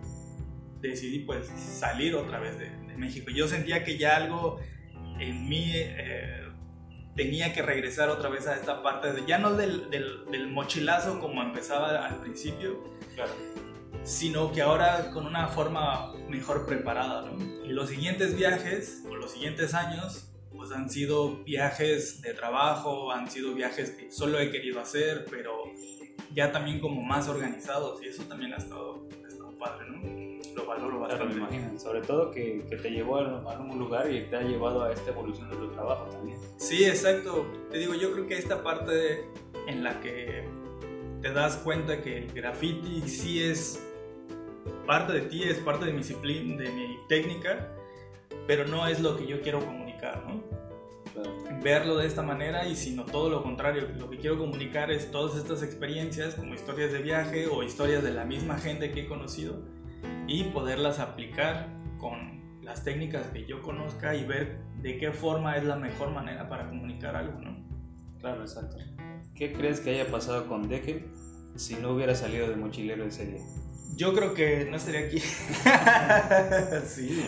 decidí 0.82 1.20
pues 1.20 1.48
salir 1.48 2.16
otra 2.16 2.40
vez 2.40 2.58
de, 2.60 2.82
México. 2.98 3.32
Yo 3.32 3.48
sentía 3.48 3.84
que 3.84 3.98
ya 3.98 4.16
algo 4.16 4.60
en 5.20 5.50
mí 5.50 5.72
eh, 5.74 6.44
tenía 7.16 7.52
que 7.52 7.64
regresar 7.64 8.10
otra 8.10 8.30
vez 8.30 8.46
a 8.46 8.56
esta 8.56 8.84
parte, 8.84 9.12
de, 9.14 9.26
ya 9.26 9.40
no 9.40 9.54
del, 9.54 9.90
del, 9.90 10.26
del 10.30 10.48
mochilazo 10.50 11.20
como 11.20 11.42
empezaba 11.42 12.06
al 12.06 12.18
principio, 12.18 12.84
Claro. 13.16 13.32
sino 14.04 14.52
que 14.52 14.62
ahora 14.62 15.10
con 15.12 15.26
una 15.26 15.48
forma 15.48 16.14
mejor 16.30 16.68
preparada. 16.68 17.24
¿no? 17.24 17.66
Y 17.66 17.70
los 17.70 17.90
siguientes 17.90 18.36
viajes, 18.36 19.04
o 19.10 19.16
los 19.16 19.32
siguientes 19.32 19.74
años, 19.74 20.28
pues 20.56 20.72
han 20.72 20.90
sido 20.90 21.44
viajes 21.44 22.22
de 22.22 22.34
trabajo, 22.36 23.12
han 23.12 23.32
sido 23.32 23.54
viajes 23.56 23.92
que 23.92 24.12
solo 24.12 24.40
he 24.40 24.52
querido 24.52 24.80
hacer, 24.80 25.26
pero 25.32 25.64
ya 26.36 26.52
también 26.52 26.80
como 26.80 27.02
más 27.02 27.28
organizados, 27.28 28.02
y 28.04 28.08
eso 28.08 28.24
también 28.24 28.54
ha 28.54 28.58
estado, 28.58 29.08
ha 29.24 29.28
estado 29.28 29.58
padre, 29.58 29.88
¿no? 29.90 30.31
Lo 30.56 30.66
valoro 30.66 30.98
Claro, 31.06 31.26
me 31.26 31.36
bastante. 31.36 31.56
imagino. 31.56 31.80
Sobre 31.80 32.02
todo 32.02 32.32
que, 32.32 32.64
que 32.70 32.78
te 32.78 32.90
llevó 32.90 33.18
a, 33.18 33.42
a 33.56 33.60
un 33.60 33.78
lugar 33.80 34.12
y 34.12 34.22
te 34.26 34.36
ha 34.36 34.42
llevado 34.42 34.84
a 34.84 34.92
esta 34.92 35.12
evolución 35.12 35.50
de 35.50 35.56
tu 35.56 35.68
trabajo 35.70 36.06
también. 36.06 36.38
Sí, 36.58 36.84
exacto. 36.86 37.46
Te 37.72 37.78
digo, 37.80 37.94
yo 37.96 38.12
creo 38.14 38.28
que 38.28 38.38
esta 38.38 38.62
parte 38.64 39.26
en 39.68 39.84
la 39.84 40.00
que 40.00 40.44
te 41.22 41.32
das 41.32 41.58
cuenta 41.58 42.02
que 42.02 42.18
el 42.18 42.32
graffiti 42.34 43.02
sí 43.08 43.44
es 43.44 43.82
parte 44.86 45.14
de 45.14 45.22
ti, 45.22 45.44
es 45.44 45.58
parte 45.60 45.86
de 45.86 45.92
mi 45.92 46.00
disciplina, 46.00 46.58
de 46.62 46.70
mi 46.70 46.98
técnica, 47.08 47.68
pero 48.48 48.66
no 48.68 48.88
es 48.88 49.00
lo 49.00 49.18
que 49.18 49.28
yo 49.28 49.42
quiero 49.42 49.60
comunicar, 49.64 50.24
¿no? 50.28 50.42
Claro. 51.14 51.32
Verlo 51.62 51.98
de 51.98 52.08
esta 52.08 52.22
manera 52.24 52.68
y 52.68 52.76
sino 52.76 53.06
todo 53.06 53.30
lo 53.30 53.44
contrario, 53.44 53.88
lo 53.98 54.10
que 54.10 54.18
quiero 54.18 54.38
comunicar 54.38 54.92
es 54.92 55.12
todas 55.12 55.38
estas 55.38 55.62
experiencias 55.62 56.36
como 56.36 56.54
historias 56.56 56.92
de 56.92 57.00
viaje 57.00 57.48
o 57.48 57.64
historias 57.64 58.02
de 58.04 58.12
la 58.12 58.24
misma 58.26 58.58
gente 58.58 58.92
que 58.92 59.02
he 59.02 59.08
conocido 59.08 59.56
y 60.32 60.46
poderlas 60.46 61.00
aplicar 61.00 61.68
con 62.00 62.62
las 62.64 62.86
técnicas 62.86 63.28
que 63.28 63.46
yo 63.46 63.62
conozca 63.62 64.16
y 64.16 64.24
ver 64.24 64.60
de 64.82 64.98
qué 64.98 65.12
forma 65.12 65.58
es 65.58 65.66
la 65.66 65.76
mejor 65.76 66.12
manera 66.12 66.48
para 66.48 66.70
comunicar 66.70 67.18
algo, 67.18 67.38
¿no? 67.42 67.58
Claro, 68.22 68.42
exacto. 68.42 68.78
¿Qué 69.36 69.52
crees 69.52 69.82
que 69.82 69.90
haya 69.90 70.10
pasado 70.10 70.48
con 70.48 70.70
Deckel 70.70 71.06
si 71.58 71.76
no 71.76 71.92
hubiera 71.92 72.16
salido 72.16 72.48
de 72.48 72.56
mochilero 72.56 73.04
ese 73.04 73.26
día? 73.26 73.42
Yo 73.98 74.14
creo 74.14 74.34
que 74.34 74.68
no 74.72 74.78
estaría 74.78 75.02
aquí. 75.02 75.20
sí, 76.88 77.24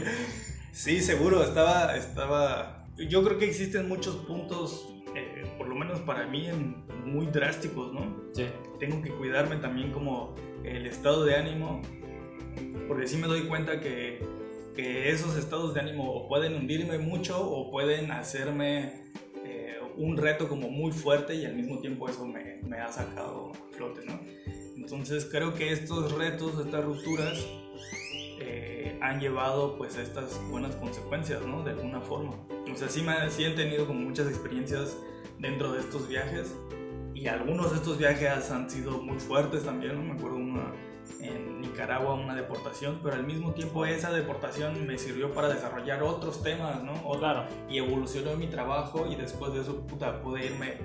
sí, 0.71 1.01
seguro, 1.01 1.43
estaba, 1.43 1.97
estaba... 1.97 2.85
Yo 3.09 3.21
creo 3.25 3.37
que 3.37 3.49
existen 3.49 3.89
muchos 3.89 4.15
puntos, 4.15 4.87
eh, 5.13 5.45
por 5.57 5.67
lo 5.67 5.75
menos 5.75 5.99
para 5.99 6.25
mí, 6.25 6.47
muy 7.05 7.25
drásticos, 7.25 7.91
¿no? 7.91 8.15
Sí. 8.33 8.45
Tengo 8.79 9.01
que 9.01 9.09
cuidarme 9.09 9.57
también 9.57 9.91
como 9.91 10.35
el 10.63 10.85
estado 10.85 11.25
de 11.25 11.35
ánimo, 11.35 11.81
porque 12.87 13.07
sí 13.07 13.17
me 13.17 13.27
doy 13.27 13.47
cuenta 13.47 13.79
que, 13.79 14.23
que 14.75 15.09
esos 15.09 15.37
estados 15.37 15.73
de 15.73 15.81
ánimo 15.81 16.27
pueden 16.27 16.55
hundirme 16.55 16.97
mucho 16.97 17.39
o 17.39 17.71
pueden 17.71 18.11
hacerme 18.11 19.03
eh, 19.45 19.77
un 19.97 20.17
reto 20.17 20.47
como 20.47 20.69
muy 20.69 20.91
fuerte 20.91 21.35
y 21.35 21.45
al 21.45 21.55
mismo 21.55 21.79
tiempo 21.79 22.09
eso 22.09 22.25
me, 22.25 22.59
me 22.67 22.77
ha 22.77 22.91
sacado 22.91 23.51
a 23.51 23.75
flote, 23.75 24.05
¿no? 24.05 24.19
Entonces 24.75 25.25
creo 25.25 25.53
que 25.53 25.71
estos 25.71 26.11
retos, 26.13 26.65
estas 26.65 26.83
rupturas 26.83 27.45
eh, 28.39 28.97
han 29.01 29.19
llevado 29.19 29.77
pues 29.77 29.97
a 29.97 30.01
estas 30.01 30.39
buenas 30.49 30.75
consecuencias, 30.75 31.41
¿no? 31.45 31.63
De 31.63 31.71
alguna 31.71 32.01
forma. 32.01 32.33
O 32.71 32.75
sea, 32.75 32.89
sí, 32.89 33.01
me, 33.01 33.29
sí 33.29 33.45
he 33.45 33.51
tenido 33.51 33.87
como 33.87 34.01
muchas 34.01 34.27
experiencias 34.27 34.97
dentro 35.39 35.73
de 35.73 35.79
estos 35.79 36.07
viajes 36.07 36.53
y 37.13 37.27
algunos 37.27 37.71
de 37.71 37.77
estos 37.77 37.97
viajes 37.97 38.51
han 38.51 38.69
sido 38.69 39.01
muy 39.01 39.19
fuertes 39.19 39.63
también, 39.63 39.95
¿no? 39.95 40.03
Me 40.03 40.19
acuerdo 40.19 40.37
una 40.37 40.71
en 41.21 41.62
Nicaragua, 41.73 42.13
una 42.13 42.35
deportación, 42.35 42.99
pero 43.03 43.15
al 43.15 43.25
mismo 43.25 43.53
tiempo 43.53 43.85
esa 43.85 44.11
deportación 44.11 44.85
me 44.85 44.97
sirvió 44.99 45.33
para 45.33 45.49
desarrollar 45.49 46.03
otros 46.03 46.43
temas, 46.43 46.83
¿no? 46.83 46.93
Claro. 47.19 47.45
y 47.69 47.77
evolucionó 47.79 48.35
mi 48.35 48.47
trabajo 48.47 49.07
y 49.11 49.15
después 49.15 49.53
de 49.53 49.61
eso 49.61 49.85
puta, 49.87 50.19
pude 50.21 50.45
irme 50.45 50.75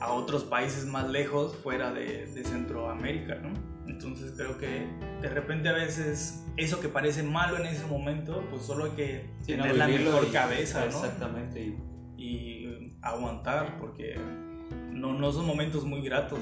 a 0.00 0.12
otros 0.12 0.44
países 0.44 0.84
más 0.86 1.08
lejos 1.08 1.56
fuera 1.56 1.92
de, 1.92 2.26
de 2.26 2.44
Centroamérica, 2.44 3.34
¿no? 3.36 3.48
Entonces 3.88 4.32
creo 4.36 4.56
que 4.58 4.86
de 5.22 5.28
repente 5.28 5.68
a 5.68 5.72
veces 5.72 6.44
eso 6.56 6.80
que 6.80 6.88
parece 6.88 7.22
malo 7.22 7.56
en 7.56 7.66
ese 7.66 7.86
momento, 7.86 8.42
pues 8.50 8.62
solo 8.62 8.84
hay 8.84 8.90
que 8.92 9.30
Sí, 9.42 9.56
no, 9.56 9.62
tener 9.64 9.76
la 9.78 9.86
vivirlo 9.86 10.12
mejor 10.12 10.28
y- 10.28 10.32
cabeza, 10.32 10.80
¿no? 10.80 10.86
Exactamente. 10.86 11.76
y- 12.16 12.96
aguantar 13.02 13.76
porque 13.78 14.18
no, 14.92 15.12
no 15.12 15.30
son 15.32 15.46
momentos 15.46 15.84
muy 15.84 16.00
gratos. 16.02 16.40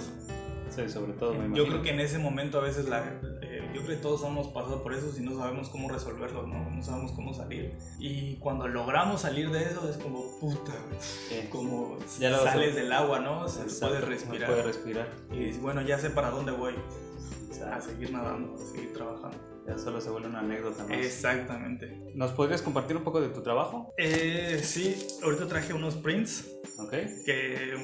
sí, 0.71 0.89
sobre 0.89 1.13
todo 1.13 1.35
me 1.35 1.55
Yo 1.57 1.67
creo 1.67 1.83
que 1.83 1.91
en 1.91 2.01
ese 2.01 2.19
momento 2.19 2.59
a 2.59 2.63
veces 2.63 2.89
la, 2.89 3.05
eh, 3.43 3.54
yo 3.75 3.83
creo 3.83 3.97
que 3.97 4.03
todos 4.03 4.23
hemos 4.25 4.47
pasado 4.49 4.83
por 4.83 4.95
eso 4.95 5.11
si 5.13 5.21
no 5.23 5.37
sabemos 5.37 5.69
cómo 5.69 5.89
resolverlo, 5.91 6.47
¿no? 6.47 6.71
No 6.71 6.83
sabemos 6.83 7.13
cómo 7.13 7.35
salir. 7.35 7.75
Y 7.99 8.37
cuando 8.37 8.69
logramos 8.69 9.23
salir 9.23 9.51
de 9.51 9.65
eso 9.65 9.89
es 9.91 9.97
como 9.97 10.39
puta, 10.41 10.73
Sí. 11.01 11.49
como 11.51 11.99
Ya 12.21 12.39
sales 12.39 12.75
del 12.77 12.93
agua, 12.93 13.19
¿no? 13.21 13.49
Se 13.49 13.63
Exacto, 13.63 13.89
puede 13.89 14.01
no 14.01 14.07
respirar. 14.07 14.49
puede 14.51 14.63
respirar. 14.63 15.09
Y 15.33 15.39
dices, 15.39 15.61
bueno, 15.61 15.83
ya 15.83 15.99
sé 15.99 16.11
para 16.11 16.31
dónde 16.31 16.53
voy. 16.53 16.75
A 16.75 17.57
Exacto. 17.57 17.87
seguir 17.91 18.11
nadando, 18.13 18.55
a 18.57 18.73
seguir 18.73 18.93
trabajando. 18.93 19.37
Ya 19.67 19.79
solo 19.79 20.01
se 20.01 20.11
vuelve 20.11 20.29
una 20.29 20.41
anécdota 20.41 20.83
más. 20.85 20.99
Exactamente. 20.99 22.13
¿Nos 22.15 22.33
podrías 22.33 22.61
compartir 22.63 22.97
un 22.97 23.03
poco 23.05 23.21
de 23.21 23.29
tu 23.29 23.43
trabajo? 23.43 23.93
Eh, 23.97 24.61
sí, 24.63 25.07
ahorita 25.23 25.47
traje 25.49 25.73
unos 25.73 25.95
prints 25.95 26.45
¿Ok? 26.79 26.91
que 27.25 27.75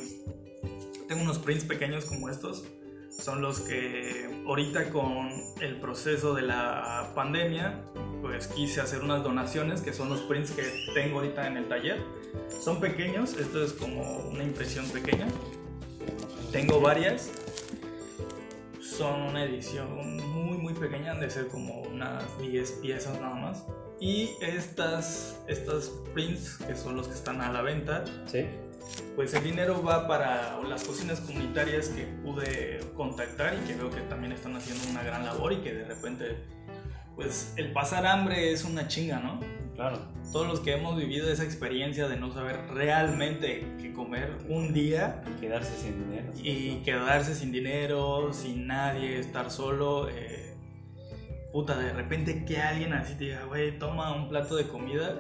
tengo 1.09 1.23
unos 1.23 1.39
prints 1.39 1.65
pequeños 1.65 2.05
como 2.05 2.29
estos. 2.29 2.65
Son 3.21 3.43
los 3.43 3.61
que 3.61 4.43
ahorita 4.47 4.91
con 4.91 5.31
el 5.61 5.77
proceso 5.77 6.35
de 6.35 6.43
la 6.43 7.13
pandemia, 7.15 7.81
pues 8.23 8.47
quise 8.49 8.81
hacer 8.81 9.03
unas 9.03 9.23
donaciones, 9.23 9.83
que 9.83 9.93
son 9.93 10.09
los 10.09 10.21
prints 10.23 10.53
que 10.53 10.65
tengo 10.95 11.19
ahorita 11.19 11.47
en 11.47 11.59
el 11.59 11.69
taller. 11.69 11.99
Son 12.63 12.81
pequeños, 12.81 13.35
esto 13.35 13.63
es 13.63 13.73
como 13.73 14.19
una 14.31 14.43
impresión 14.43 14.89
pequeña. 14.89 15.29
Tengo 16.51 16.81
varias. 16.81 17.31
Son 18.81 19.21
una 19.23 19.45
edición 19.45 20.17
muy 20.17 20.57
muy 20.59 20.75
pequeña, 20.75 21.13
han 21.13 21.21
de 21.21 21.31
ser 21.31 21.49
como 21.49 21.83
unas 21.83 22.25
10 22.41 22.73
piezas 22.83 23.21
nada 23.21 23.35
más. 23.35 23.65
Y 24.01 24.31
estas, 24.41 25.39
estas 25.47 25.91
prints, 26.15 26.57
que 26.57 26.75
son 26.75 26.97
los 26.97 27.09
que 27.09 27.15
están 27.15 27.43
a 27.43 27.53
la 27.53 27.61
venta, 27.61 28.05
Sí. 28.27 28.47
Pues 29.17 29.35
el 29.35 29.45
dinero 29.45 29.83
va 29.83 30.07
para 30.07 30.59
las 30.69 30.85
cocinas 30.85 31.21
comunitarias 31.21 31.89
que 31.89 32.05
pude 32.25 32.81
contactar 32.97 33.55
y 33.55 33.67
que 33.67 33.75
veo 33.75 33.91
que 33.91 34.01
también 34.03 34.33
están 34.33 34.57
haciendo 34.57 34.89
una 34.91 35.03
gran 35.03 35.25
labor 35.25 35.53
y 35.53 35.57
que 35.59 35.75
de 35.75 35.85
repente, 35.85 36.37
pues 37.17 37.53
el 37.57 37.73
pasar 37.73 38.07
hambre 38.07 38.53
es 38.53 38.65
una 38.65 38.89
chinga, 38.89 39.21
¿no? 39.21 39.41
Claro. 39.75 39.99
Todos 40.33 40.47
los 40.47 40.61
que 40.61 40.75
hemos 40.75 40.97
vivido 40.97 41.31
esa 41.31 41.45
experiencia 41.45 42.07
de 42.07 42.17
no 42.17 42.33
saber 42.33 42.57
realmente 42.73 43.67
qué 43.81 43.93
comer 43.93 44.31
un 44.49 44.73
día 44.73 45.25
Quedarse 45.41 45.77
sin 45.77 46.05
dinero. 46.05 46.33
y 46.37 46.83
quedarse 46.85 47.35
sin 47.35 47.51
dinero, 47.51 48.33
sin 48.33 48.67
nadie, 48.67 49.19
estar 49.19 49.51
solo, 49.51 50.09
eh, 50.09 50.55
puta, 51.53 51.77
de 51.77 51.93
repente 51.93 52.45
que 52.45 52.59
alguien 52.59 52.93
así 52.93 53.15
te 53.15 53.25
diga, 53.25 53.45
güey, 53.45 53.79
toma 53.79 54.15
un 54.15 54.29
plato 54.29 54.57
de 54.57 54.69
comida, 54.69 55.17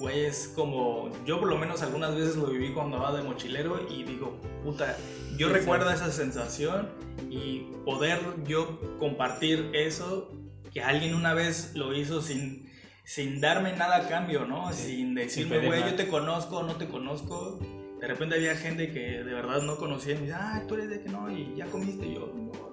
güey, 0.00 0.24
es 0.24 0.48
como, 0.56 1.10
yo 1.26 1.38
por 1.38 1.48
lo 1.48 1.58
menos 1.58 1.82
algunas 1.82 2.14
veces 2.16 2.34
lo 2.36 2.46
viví 2.46 2.72
cuando 2.72 2.96
andaba 2.96 3.16
de 3.16 3.22
mochilero 3.22 3.86
y 3.88 4.02
digo, 4.02 4.36
puta, 4.64 4.96
yo 5.36 5.48
Sí, 5.48 5.52
recuerdo 5.52 5.88
sí. 5.90 5.94
esa 5.94 6.10
sensación 6.10 6.88
y 7.30 7.66
poder 7.84 8.18
yo 8.48 8.80
compartir 8.98 9.70
eso, 9.74 10.32
que 10.72 10.82
alguien 10.82 11.14
una 11.14 11.34
vez 11.34 11.72
lo 11.74 11.94
hizo 11.94 12.20
sin... 12.22 12.68
Sin 13.02 13.40
darme 13.40 13.72
nada 13.72 13.96
a 13.96 14.08
cambio, 14.08 14.44
¿no? 14.44 14.72
Sí, 14.72 14.98
Sin 14.98 15.14
decirme, 15.16 15.66
güey, 15.66 15.80
yo 15.80 15.96
te 15.96 16.06
conozco, 16.06 16.62
no 16.62 16.76
te 16.76 16.86
conozco. 16.86 17.58
De 18.00 18.06
repente 18.06 18.36
había 18.36 18.54
gente 18.54 18.92
que 18.92 19.24
de 19.24 19.34
verdad 19.34 19.62
no 19.62 19.78
conocía 19.78 20.12
y 20.14 20.18
me 20.18 20.22
dice, 20.26 20.34
ah, 20.38 20.62
tú 20.68 20.74
eres 20.76 20.90
de 20.90 21.02
que 21.02 21.08
no, 21.08 21.28
y 21.28 21.56
ya 21.56 21.66
comiste. 21.66 22.06
Y 22.06 22.14
yo, 22.14 22.32
no, 22.32 22.69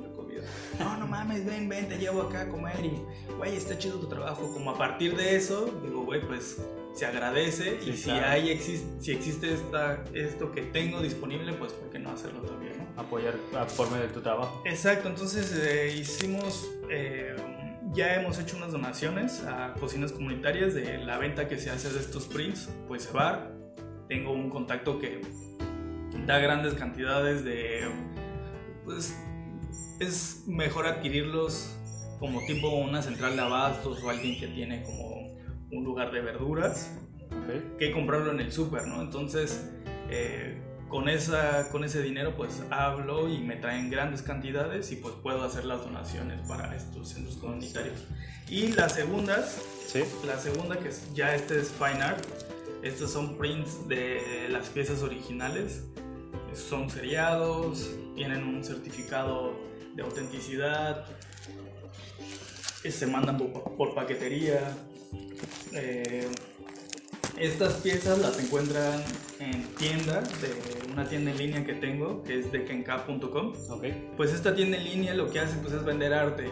no. 0.79 0.97
No, 0.97 1.07
mames, 1.07 1.45
ven, 1.45 1.67
ven, 1.69 1.87
te 1.87 1.97
llevo 1.97 2.21
acá 2.23 2.41
a 2.41 2.47
comer 2.49 2.83
y, 2.85 2.99
güey, 3.37 3.55
está 3.55 3.77
chido 3.77 3.97
tu 3.99 4.07
trabajo. 4.07 4.51
Como 4.53 4.71
a 4.71 4.77
partir 4.77 5.15
de 5.15 5.35
eso, 5.35 5.65
digo, 5.83 6.03
güey, 6.03 6.21
pues 6.21 6.57
se 6.95 7.05
agradece 7.05 7.79
Sí, 7.83 7.89
y 7.91 7.97
si, 7.97 8.03
claro. 8.05 8.27
hay, 8.27 8.49
exis- 8.49 8.83
si 8.99 9.11
existe 9.11 9.53
esta, 9.53 10.03
esto 10.13 10.51
que 10.51 10.63
tengo 10.63 11.01
disponible, 11.01 11.53
pues 11.53 11.71
¿por 11.73 11.89
qué 11.91 11.99
no 11.99 12.09
hacerlo 12.11 12.41
también, 12.41 12.73
no? 12.77 13.01
Apoyar 13.01 13.35
a- 13.55 13.65
por 13.67 13.89
medio 13.91 14.07
de 14.07 14.13
tu 14.13 14.21
trabajo. 14.21 14.61
Exacto, 14.65 15.07
entonces 15.07 15.53
eh, 15.55 15.95
hicimos, 15.95 16.67
eh, 16.89 17.35
ya 17.93 18.15
hemos 18.15 18.39
hecho 18.39 18.57
unas 18.57 18.71
donaciones 18.71 19.43
a 19.43 19.73
cocinas 19.79 20.11
comunitarias 20.11 20.73
de 20.73 20.97
la 20.97 21.17
venta 21.19 21.47
que 21.47 21.57
se 21.59 21.69
hace 21.69 21.89
de 21.91 21.99
estos 21.99 22.25
prints, 22.25 22.67
pues 22.87 23.03
se 23.03 23.11
va. 23.11 23.47
Tengo 24.09 24.31
un 24.31 24.49
contacto 24.49 24.99
que 24.99 25.21
da 26.25 26.39
grandes 26.39 26.73
cantidades 26.73 27.43
de, 27.45 27.87
pues 28.85 29.13
es 29.99 30.43
mejor 30.47 30.87
adquirirlos 30.87 31.69
como 32.19 32.39
tipo 32.45 32.69
una 32.69 33.01
central 33.01 33.35
de 33.35 33.41
abastos 33.41 34.01
o 34.03 34.09
alguien 34.09 34.39
que 34.39 34.47
tiene 34.47 34.83
como 34.83 35.27
un 35.71 35.83
lugar 35.83 36.11
de 36.11 36.21
verduras 36.21 36.91
¿Ok? 37.27 37.77
que 37.77 37.91
comprarlo 37.91 38.31
en 38.31 38.39
el 38.39 38.51
súper, 38.51 38.87
¿no? 38.87 39.01
Entonces, 39.01 39.65
eh, 40.09 40.57
con, 40.87 41.09
esa, 41.09 41.69
con 41.69 41.83
ese 41.83 42.01
dinero 42.01 42.33
pues 42.35 42.61
hablo 42.71 43.29
y 43.29 43.39
me 43.39 43.55
traen 43.57 43.89
grandes 43.89 44.21
cantidades 44.21 44.91
y 44.91 44.95
pues 44.95 45.13
puedo 45.21 45.43
hacer 45.43 45.65
las 45.65 45.81
donaciones 45.83 46.39
para 46.47 46.75
estos 46.75 47.09
centros 47.09 47.37
comunitarios. 47.37 48.05
Y 48.49 48.69
las 48.73 48.93
segundas, 48.93 49.61
Sí. 49.87 50.03
la 50.25 50.37
segunda 50.39 50.77
que 50.79 50.89
es, 50.89 51.13
ya 51.13 51.33
este 51.35 51.59
es 51.59 51.69
Fine 51.71 52.03
Art, 52.03 52.23
Estos 52.83 53.11
son 53.11 53.37
prints 53.37 53.87
de 53.87 54.47
las 54.49 54.67
piezas 54.69 55.01
originales. 55.01 55.83
Son 56.53 56.89
seriados, 56.89 57.89
tienen 58.15 58.43
un 58.43 58.63
certificado 58.63 59.53
de 59.97 60.03
autenticidad, 60.03 61.05
se 62.89 63.07
mandan 63.07 63.37
por, 63.37 63.95
paquetería. 63.95 64.71
Eh, 65.73 66.27
estas 67.37 67.73
piezas 67.75 68.19
las 68.19 68.39
encuentran 68.39 69.03
en 69.39 69.63
tienda, 69.75 70.21
de 70.21 70.91
una 70.93 71.07
tienda 71.09 71.31
en 71.31 71.37
línea 71.37 71.65
que 71.65 71.73
tengo, 71.73 72.23
que 72.23 72.39
es 72.39 72.51
de 72.51 72.63
kenka.com. 72.63 73.53
Okay. 73.69 74.11
Pues 74.15 74.33
esta 74.33 74.55
tienda 74.55 74.77
en 74.77 74.85
línea 74.85 75.13
lo 75.13 75.29
que 75.31 75.39
hace 75.39 75.57
pues, 75.57 75.73
es 75.73 75.83
vender 75.83 76.13
arte. 76.13 76.49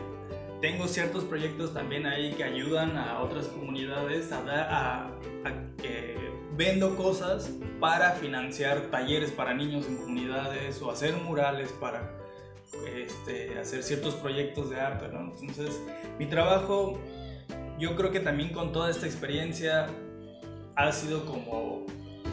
Tengo 0.60 0.88
ciertos 0.88 1.24
proyectos 1.24 1.74
también 1.74 2.06
ahí 2.06 2.34
que 2.34 2.44
ayudan 2.44 2.98
a 2.98 3.22
otras 3.22 3.46
comunidades 3.48 4.32
a, 4.32 4.40
a, 4.40 5.06
a 5.06 5.82
que 5.82 6.16
vendo 6.58 6.96
cosas 6.96 7.52
para 7.80 8.12
financiar 8.12 8.90
talleres 8.90 9.32
para 9.32 9.54
niños 9.54 9.86
en 9.88 9.98
comunidades 9.98 10.82
o 10.82 10.90
hacer 10.90 11.16
murales 11.18 11.72
para 11.80 12.25
este, 12.95 13.58
hacer 13.60 13.84
ciertos 13.84 14.15
proyectos 14.15 14.69
de 14.69 14.80
arte, 14.80 15.08
¿no? 15.10 15.34
Entonces, 15.39 15.80
mi 16.19 16.25
trabajo, 16.25 16.99
yo 17.80 17.95
creo 17.95 18.12
que 18.12 18.19
también 18.19 18.49
con 18.51 18.71
toda 18.71 18.89
esta 18.89 19.06
experiencia 19.06 19.88
ha 20.75 20.91
sido 20.91 21.25
como 21.25 21.86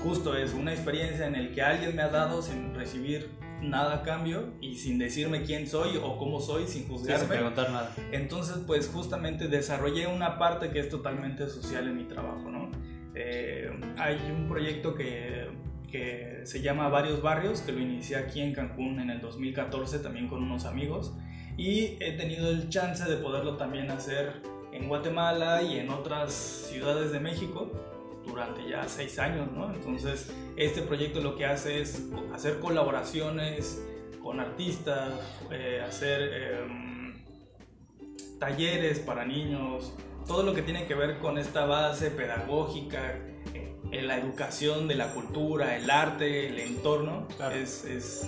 justo 0.02 0.36
eso, 0.36 0.56
una 0.56 0.72
experiencia 0.72 1.26
en 1.26 1.36
el 1.36 1.54
que 1.54 1.62
alguien 1.62 1.94
me 1.94 2.02
ha 2.02 2.08
dado 2.08 2.42
sin 2.42 2.74
recibir 2.74 3.30
nada 3.62 3.94
a 3.96 4.02
cambio 4.02 4.52
y 4.60 4.76
sin 4.76 4.98
decirme 4.98 5.42
quién 5.42 5.68
soy 5.68 5.96
o 6.02 6.18
cómo 6.18 6.40
soy, 6.40 6.66
sin 6.66 6.88
juzgarme. 6.88 7.20
sin 7.20 7.28
preguntar 7.28 7.70
nada. 7.70 7.94
Entonces, 8.10 8.58
pues 8.66 8.88
justamente 8.88 9.48
desarrollé 9.48 10.08
una 10.08 10.38
parte 10.38 10.70
que 10.70 10.80
es 10.80 10.88
totalmente 10.88 11.48
social 11.48 11.86
en 11.86 11.96
mi 11.96 12.04
trabajo, 12.04 12.50
¿no? 12.50 12.70
Eh, 13.14 13.70
hay 13.98 14.18
un 14.34 14.48
proyecto 14.48 14.94
que 14.94 15.46
que 15.92 16.40
se 16.44 16.60
llama 16.60 16.88
Varios 16.88 17.22
Barrios, 17.22 17.60
que 17.60 17.70
lo 17.70 17.78
inicié 17.78 18.16
aquí 18.16 18.40
en 18.40 18.52
Cancún 18.52 18.98
en 18.98 19.10
el 19.10 19.20
2014 19.20 20.00
también 20.00 20.26
con 20.26 20.42
unos 20.42 20.64
amigos 20.64 21.12
y 21.56 21.96
he 22.00 22.12
tenido 22.16 22.50
el 22.50 22.68
chance 22.70 23.04
de 23.04 23.16
poderlo 23.16 23.56
también 23.56 23.90
hacer 23.90 24.42
en 24.72 24.88
Guatemala 24.88 25.62
y 25.62 25.78
en 25.78 25.90
otras 25.90 26.32
ciudades 26.32 27.12
de 27.12 27.20
México 27.20 27.70
durante 28.26 28.68
ya 28.68 28.88
seis 28.88 29.18
años, 29.18 29.50
¿no? 29.52 29.72
Entonces, 29.72 30.32
este 30.56 30.82
proyecto 30.82 31.20
lo 31.20 31.36
que 31.36 31.44
hace 31.44 31.82
es 31.82 32.02
hacer 32.34 32.58
colaboraciones 32.58 33.82
con 34.22 34.40
artistas, 34.40 35.12
eh, 35.50 35.82
hacer 35.86 36.22
em, 36.22 37.14
talleres 38.38 39.00
para 39.00 39.24
niños, 39.24 39.92
todo 40.26 40.42
lo 40.44 40.54
que 40.54 40.62
tiene 40.62 40.86
que 40.86 40.94
ver 40.94 41.18
con 41.18 41.36
esta 41.36 41.66
base 41.66 42.10
pedagógica 42.10 43.16
en 43.52 43.71
la 44.00 44.16
educación 44.16 44.88
de 44.88 44.94
la 44.94 45.12
cultura, 45.12 45.76
el 45.76 45.90
arte, 45.90 46.48
el 46.48 46.58
entorno, 46.58 47.26
es, 47.54 47.84
es, 47.84 48.26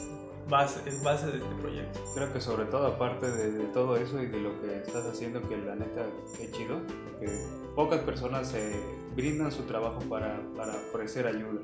base, 0.48 0.80
es 0.86 1.02
base 1.02 1.26
de 1.28 1.38
este 1.38 1.54
proyecto. 1.60 2.00
Creo 2.14 2.32
que 2.32 2.40
sobre 2.40 2.66
todo, 2.66 2.86
aparte 2.86 3.30
de, 3.30 3.64
todo 3.68 3.96
eso 3.96 4.20
y 4.22 4.26
de 4.26 4.40
lo 4.40 4.60
que 4.60 4.76
estás 4.78 5.06
haciendo, 5.06 5.46
que 5.48 5.56
la 5.56 5.74
neta 5.74 6.06
es 6.40 6.52
chido, 6.52 6.80
que 7.18 7.28
pocas 7.74 8.00
personas 8.00 8.48
se 8.48 8.78
brindan 9.16 9.50
su 9.52 9.62
trabajo 9.62 10.00
para, 10.00 10.38
para 10.56 10.74
ofrecer 10.74 11.26
ayuda. 11.26 11.60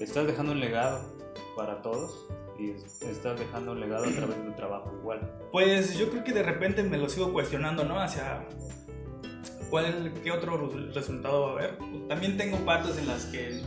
Estás 0.00 0.26
dejando 0.26 0.52
un 0.52 0.60
legado 0.60 1.00
para 1.56 1.82
todos 1.82 2.26
y 2.58 2.70
estás 2.70 3.38
dejando 3.38 3.72
un 3.72 3.80
legado 3.80 4.04
a 4.04 4.10
través 4.10 4.36
de 4.38 4.44
tu 4.44 4.52
trabajo 4.52 4.92
igual. 5.00 5.20
Pues 5.52 5.96
yo 5.98 6.10
creo 6.10 6.24
que 6.24 6.32
de 6.32 6.42
repente 6.42 6.82
me 6.82 6.98
lo 6.98 7.08
sigo 7.08 7.32
cuestionando, 7.32 7.84
¿no? 7.84 8.00
Hacia 8.00 8.44
¿Cuál, 9.70 10.12
¿Qué 10.22 10.30
otro 10.30 10.70
resultado 10.94 11.42
va 11.42 11.48
a 11.48 11.52
haber? 11.52 11.78
También 12.08 12.36
tengo 12.36 12.58
partes 12.58 12.98
en 12.98 13.08
las 13.08 13.26
que 13.26 13.62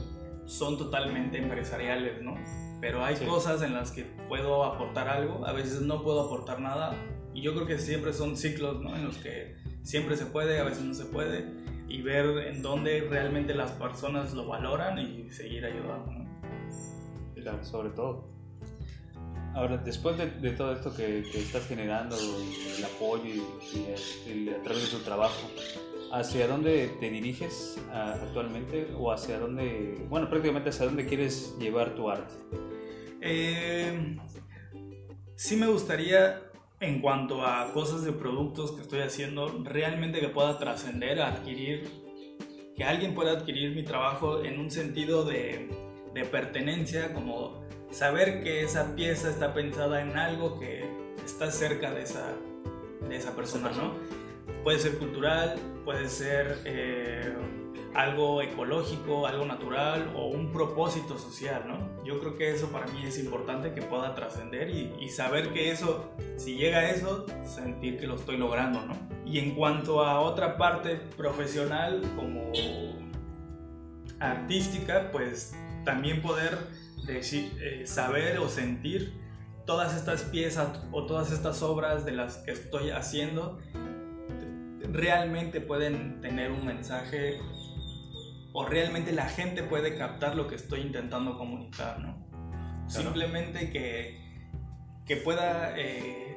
son 0.45 0.77
totalmente 0.77 1.37
empresariales, 1.37 2.21
¿no? 2.21 2.35
Pero 2.81 3.03
hay 3.03 3.15
cosas 3.17 3.61
en 3.61 3.73
las 3.73 3.91
que 3.91 4.05
puedo 4.27 4.63
aportar 4.63 5.09
algo, 5.09 5.45
a 5.45 5.51
veces 5.51 5.81
no 5.81 6.01
puedo 6.01 6.21
aportar 6.21 6.61
nada. 6.61 6.95
Y 7.33 7.41
yo 7.41 7.53
creo 7.53 7.67
que 7.67 7.77
siempre 7.77 8.13
son 8.13 8.37
ciclos, 8.37 8.81
¿no? 8.81 8.95
En 8.95 9.05
los 9.05 9.17
que 9.17 9.55
siempre 9.83 10.15
se 10.15 10.25
puede, 10.25 10.59
a 10.59 10.63
veces 10.63 10.83
no 10.83 10.93
se 10.93 11.05
puede. 11.05 11.45
Y 11.87 12.01
ver 12.01 12.25
en 12.47 12.61
dónde 12.61 13.01
realmente 13.09 13.53
las 13.53 13.71
personas 13.71 14.33
lo 14.33 14.47
valoran 14.47 14.97
y 14.99 15.29
seguir 15.31 15.65
ayudando, 15.65 16.11
¿no? 16.11 16.29
Claro, 17.35 17.65
sobre 17.65 17.89
todo. 17.89 18.29
Ahora, 19.53 19.77
después 19.77 20.15
de, 20.17 20.51
todo 20.51 20.73
esto 20.73 20.95
que, 20.95 21.19
estás 21.19 21.67
generando, 21.67 22.15
el 22.15 22.85
apoyo 22.85 23.25
y, 23.25 24.29
y, 24.29 24.49
a 24.49 24.63
través 24.63 24.91
de 24.91 24.97
tu 24.97 25.03
trabajo, 25.03 25.49
¿Hacia 26.11 26.47
dónde 26.47 26.87
te 26.99 27.09
diriges 27.09 27.77
actualmente 27.93 28.87
o 28.97 29.11
hacia 29.11 29.39
dónde, 29.39 30.05
bueno, 30.09 30.27
prácticamente 30.29 30.69
hacia 30.69 30.85
dónde 30.85 31.05
quieres 31.05 31.55
llevar 31.59 31.95
tu 31.95 32.09
arte? 32.09 32.33
Eh, 33.21 34.17
sí 35.35 35.55
me 35.55 35.67
gustaría, 35.67 36.41
en 36.79 37.01
cuanto 37.01 37.45
a 37.45 37.71
cosas 37.73 38.03
de 38.03 38.11
productos 38.11 38.71
que 38.71 38.81
estoy 38.81 39.01
haciendo, 39.01 39.49
realmente 39.63 40.19
que 40.19 40.29
pueda 40.29 40.57
trascender, 40.57 41.21
adquirir, 41.21 41.87
que 42.75 42.83
alguien 42.83 43.13
pueda 43.13 43.33
adquirir 43.33 43.75
mi 43.75 43.83
trabajo 43.83 44.43
en 44.43 44.59
un 44.59 44.71
sentido 44.71 45.25
de, 45.25 45.69
de 46.13 46.25
pertenencia, 46.25 47.13
como 47.13 47.63
saber 47.91 48.43
que 48.43 48.63
esa 48.63 48.95
pieza 48.95 49.29
está 49.29 49.53
pensada 49.53 50.01
en 50.01 50.17
algo 50.17 50.59
que 50.59 50.85
está 51.23 51.51
cerca 51.51 51.91
de 51.91 52.03
esa, 52.03 52.33
de 53.07 53.15
esa 53.15 53.35
persona, 53.35 53.71
¿no? 53.71 53.93
Puede 54.63 54.79
ser 54.79 54.97
cultural, 54.97 55.59
puede 55.89 56.07
ser 56.07 56.61
eh, 56.65 57.33
algo 57.95 58.43
ecológico, 58.43 59.25
algo 59.25 59.43
natural 59.43 60.13
o 60.15 60.27
un 60.27 60.53
propósito 60.53 61.17
social, 61.17 61.63
¿no? 61.67 62.05
Yo 62.05 62.19
creo 62.19 62.37
que 62.37 62.53
eso 62.53 62.67
para 62.67 62.85
mí 62.85 63.03
es 63.07 63.17
importante 63.17 63.73
que 63.73 63.81
pueda 63.81 64.13
trascender 64.13 64.69
y, 64.69 65.09
saber 65.09 65.51
que 65.51 65.71
eso, 65.71 66.13
si 66.37 66.57
llega 66.57 66.77
a 66.77 66.91
eso, 66.91 67.25
sentir 67.43 67.99
que 67.99 68.05
lo 68.05 68.17
estoy 68.17 68.37
logrando, 68.37 68.85
¿no? 68.85 68.95
Y 69.25 69.39
en 69.39 69.55
cuanto 69.55 70.05
a 70.05 70.19
otra 70.19 70.57
parte 70.57 70.97
profesional 71.17 72.03
como 72.15 72.53
artística, 74.19 75.09
pues 75.11 75.55
también 75.85 76.21
poder 76.21 76.59
decir, 77.07 77.51
eh, 77.63 77.87
saber 77.87 78.37
o 78.37 78.47
sentir 78.47 79.11
todas 79.65 79.95
estas 79.95 80.21
piezas 80.21 80.67
o 80.91 81.07
todas 81.07 81.31
estas 81.31 81.63
obras 81.63 82.05
de 82.05 82.11
las 82.11 82.37
que 82.37 82.51
estoy 82.51 82.91
haciendo 82.91 83.57
realmente 84.91 85.61
pueden 85.61 86.21
tener 86.21 86.51
un 86.51 86.65
mensaje 86.65 87.39
o 88.53 88.65
realmente 88.65 89.11
la 89.11 89.29
gente 89.29 89.63
puede 89.63 89.97
captar 89.97 90.35
lo 90.35 90.47
que 90.47 90.55
estoy 90.55 90.81
intentando 90.81 91.37
comunicar, 91.37 91.99
¿no? 91.99 92.17
Simplemente 92.89 93.69
que, 93.69 94.19
que 95.05 95.17
pueda 95.17 95.77
eh, 95.77 96.29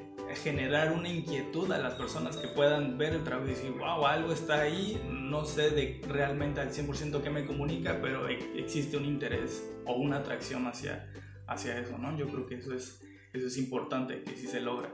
generar 0.42 0.92
una 0.92 1.08
inquietud 1.08 1.70
a 1.72 1.78
las 1.78 1.94
personas 1.94 2.36
que 2.36 2.48
puedan 2.48 2.98
ver 2.98 3.14
el 3.14 3.24
trabajo 3.24 3.48
y 3.48 3.54
decir, 3.54 3.70
wow, 3.72 4.06
algo 4.06 4.32
está 4.32 4.60
ahí, 4.60 5.00
no 5.10 5.44
sé 5.44 5.70
de 5.70 6.00
realmente 6.06 6.60
al 6.60 6.72
100% 6.72 7.22
qué 7.22 7.30
me 7.30 7.46
comunica, 7.46 7.98
pero 8.02 8.28
e, 8.28 8.38
existe 8.58 8.96
un 8.96 9.06
interés 9.06 9.62
o 9.86 9.94
una 9.94 10.18
atracción 10.18 10.66
hacia, 10.66 11.08
hacia 11.46 11.78
eso, 11.78 11.96
¿no? 11.98 12.16
Yo 12.16 12.28
creo 12.28 12.46
que 12.46 12.56
eso 12.56 12.74
es, 12.74 13.00
eso 13.32 13.46
es 13.46 13.56
importante, 13.56 14.22
que 14.22 14.36
si 14.36 14.46
se 14.46 14.60
logra. 14.60 14.90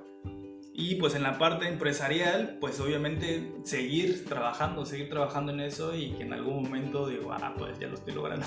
Y 0.81 0.95
pues 0.95 1.17
en 1.17 1.25
la 1.25 1.39
parte 1.39 1.67
empresarial, 1.67 2.57
pues 2.61 2.79
obviamente 2.79 3.51
seguir 3.65 4.25
trabajando, 4.27 4.87
seguir 4.87 5.09
trabajando 5.09 5.51
en 5.51 5.59
eso 5.59 5.93
y 5.97 6.13
que 6.13 6.23
en 6.23 6.33
algún 6.33 6.63
momento 6.63 7.09
digo, 7.09 7.33
ah, 7.33 7.53
pues 7.59 7.77
ya 7.81 7.89
lo 7.89 7.95
estoy 7.95 8.15
logrando. 8.15 8.47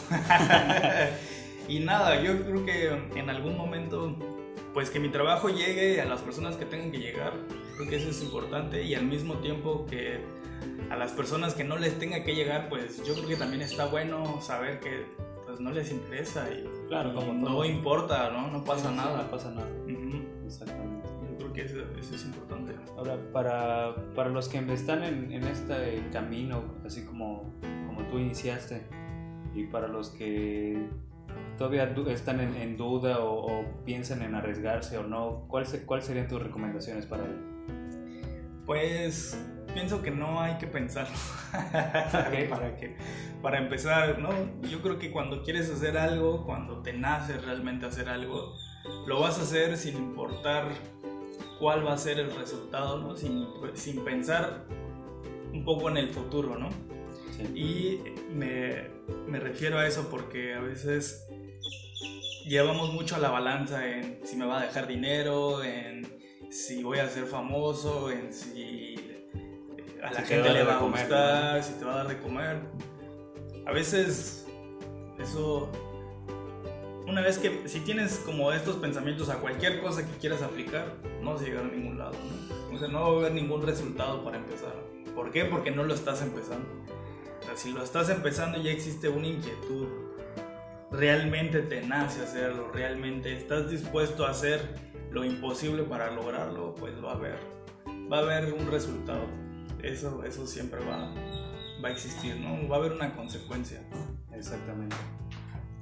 y 1.67 1.79
nada, 1.79 2.21
yo 2.23 2.41
creo 2.45 2.65
que 2.65 3.19
en 3.19 3.29
algún 3.29 3.57
momento, 3.57 4.15
pues 4.73 4.89
que 4.89 5.01
mi 5.01 5.09
trabajo 5.09 5.49
llegue 5.49 5.99
a 5.99 6.05
las 6.05 6.21
personas 6.21 6.55
que 6.55 6.63
tengan 6.63 6.89
que 6.89 6.99
llegar, 6.99 7.33
creo 7.75 7.89
que 7.89 7.97
eso 7.97 8.09
es 8.09 8.21
importante 8.21 8.81
y 8.81 8.95
al 8.95 9.03
mismo 9.03 9.33
tiempo 9.39 9.85
que 9.89 10.21
a 10.89 10.95
las 10.95 11.11
personas 11.11 11.53
que 11.53 11.65
no 11.65 11.75
les 11.75 11.99
tenga 11.99 12.23
que 12.23 12.33
llegar, 12.33 12.69
pues 12.69 13.05
yo 13.05 13.13
creo 13.13 13.27
que 13.27 13.35
también 13.35 13.61
está 13.61 13.87
bueno 13.87 14.39
saber 14.41 14.79
que 14.79 15.03
pues 15.45 15.59
no 15.59 15.69
les 15.71 15.91
interesa 15.91 16.47
y, 16.49 16.65
claro, 16.87 17.13
como 17.13 17.33
no 17.33 17.65
importa, 17.65 18.29
¿no? 18.29 18.47
No 18.47 18.63
pasa 18.63 18.89
nada. 18.89 19.23
No 19.23 19.29
pasa 19.29 19.51
nada. 19.51 19.67
Exactamente 20.47 20.90
que 21.65 21.99
eso, 21.99 22.15
es 22.15 22.25
importante. 22.25 22.73
Ahora, 22.97 23.17
para, 23.33 23.95
para 24.15 24.29
los 24.29 24.47
que 24.47 24.59
están 24.73 25.03
en, 25.03 25.31
en, 25.31 25.43
este 25.43 26.03
camino, 26.11 26.63
así 26.85 27.03
como, 27.03 27.53
como 27.87 28.03
tú 28.09 28.19
iniciaste, 28.19 28.81
y 29.53 29.65
para 29.65 29.87
los 29.87 30.09
que 30.09 30.87
todavía 31.57 31.93
están 32.07 32.39
en, 32.39 32.77
duda 32.77 33.19
o, 33.19 33.65
piensan 33.85 34.21
en 34.21 34.35
arriesgarse 34.35 34.97
o 34.97 35.03
no, 35.03 35.45
¿cuáles 35.47 35.79
cuál 35.85 36.01
serían 36.01 36.27
tus 36.27 36.41
recomendaciones 36.41 37.05
para 37.05 37.23
ellos? 37.23 37.39
Pues 38.65 39.37
pienso 39.73 40.01
que 40.01 40.11
no 40.11 40.41
hay 40.41 40.57
que 40.57 40.67
pensarlo. 40.67 41.15
¿Para 41.51 42.31
qué? 42.31 42.95
Para 43.41 43.57
empezar, 43.57 44.19
¿no? 44.19 44.29
Yo 44.67 44.81
creo 44.81 44.99
que 44.99 45.11
cuando 45.11 45.43
quieres 45.43 45.69
hacer 45.69 45.97
algo, 45.97 46.45
cuando 46.45 46.81
te 46.81 46.93
nace 46.93 47.37
realmente 47.37 47.85
hacer 47.85 48.07
algo, 48.07 48.55
lo 49.07 49.19
vas 49.19 49.39
a 49.39 49.43
hacer 49.43 49.77
sin 49.77 49.97
importar 49.97 50.65
cuál 51.61 51.85
va 51.85 51.93
a 51.93 51.97
ser 51.97 52.19
el 52.19 52.35
resultado, 52.35 52.97
¿no? 52.97 53.15
Sin, 53.15 53.47
sin 53.75 54.03
pensar 54.03 54.63
un 55.53 55.63
poco 55.63 55.89
en 55.89 55.97
el 55.97 56.09
futuro, 56.09 56.57
¿no? 56.57 56.69
Y 57.55 57.99
me, 58.33 58.87
me 59.27 59.39
refiero 59.39 59.77
a 59.77 59.87
eso 59.87 60.07
porque 60.09 60.55
a 60.55 60.59
veces 60.59 61.27
llevamos 62.47 62.91
mucho 62.93 63.15
a 63.15 63.19
la 63.19 63.29
balanza 63.29 63.87
en 63.87 64.19
si 64.25 64.35
me 64.37 64.45
va 64.45 64.59
a 64.59 64.65
dejar 64.65 64.87
dinero, 64.87 65.63
en 65.63 66.07
si 66.49 66.81
voy 66.81 66.97
a 66.97 67.07
ser 67.07 67.25
famoso, 67.25 68.09
en 68.09 68.33
si 68.33 68.95
a 70.03 70.11
la 70.11 70.21
gente 70.23 70.49
le 70.49 70.63
va 70.63 70.77
a 70.77 70.79
gustar, 70.79 71.63
si 71.63 71.73
te 71.73 71.85
va 71.85 71.93
a 71.93 71.97
dar 71.97 72.07
de 72.07 72.17
comer. 72.19 72.57
A 73.67 73.71
veces 73.71 74.47
eso, 75.19 75.71
una 77.11 77.21
vez 77.21 77.37
que, 77.37 77.67
si 77.67 77.81
tienes 77.81 78.21
como 78.25 78.53
estos 78.53 78.77
pensamientos 78.77 79.29
a 79.29 79.35
cualquier 79.35 79.81
cosa 79.81 80.07
que 80.07 80.17
quieras 80.17 80.41
aplicar, 80.41 80.93
no 81.21 81.33
vas 81.33 81.41
a 81.41 81.45
llegar 81.45 81.65
a 81.65 81.67
ningún 81.67 81.97
lado. 81.97 82.13
¿no? 82.13 82.75
O 82.75 82.79
sea, 82.79 82.87
no 82.87 83.01
va 83.01 83.07
a 83.07 83.19
haber 83.19 83.33
ningún 83.33 83.65
resultado 83.65 84.23
para 84.23 84.37
empezar. 84.37 84.73
¿Por 85.13 85.31
qué? 85.31 85.43
Porque 85.43 85.71
no 85.71 85.83
lo 85.83 85.93
estás 85.93 86.21
empezando. 86.21 86.65
O 87.41 87.45
sea, 87.45 87.57
si 87.57 87.73
lo 87.73 87.83
estás 87.83 88.09
empezando 88.09 88.61
ya 88.61 88.71
existe 88.71 89.09
una 89.09 89.27
inquietud. 89.27 89.87
Realmente 90.89 91.61
te 91.61 91.81
nace 91.81 92.21
hacerlo, 92.21 92.69
realmente 92.73 93.33
estás 93.33 93.69
dispuesto 93.69 94.25
a 94.25 94.31
hacer 94.31 94.61
lo 95.11 95.25
imposible 95.25 95.83
para 95.83 96.11
lograrlo, 96.11 96.75
pues 96.75 96.93
va 97.03 97.11
a 97.11 97.15
haber, 97.15 97.37
va 98.11 98.19
a 98.19 98.21
haber 98.21 98.53
un 98.53 98.69
resultado. 98.71 99.23
Eso, 99.83 100.23
eso 100.23 100.47
siempre 100.47 100.79
va, 100.79 101.13
va 101.83 101.89
a 101.89 101.91
existir, 101.91 102.37
¿no? 102.37 102.67
Va 102.69 102.77
a 102.77 102.79
haber 102.79 102.93
una 102.93 103.13
consecuencia. 103.15 103.81
Exactamente. 104.33 104.95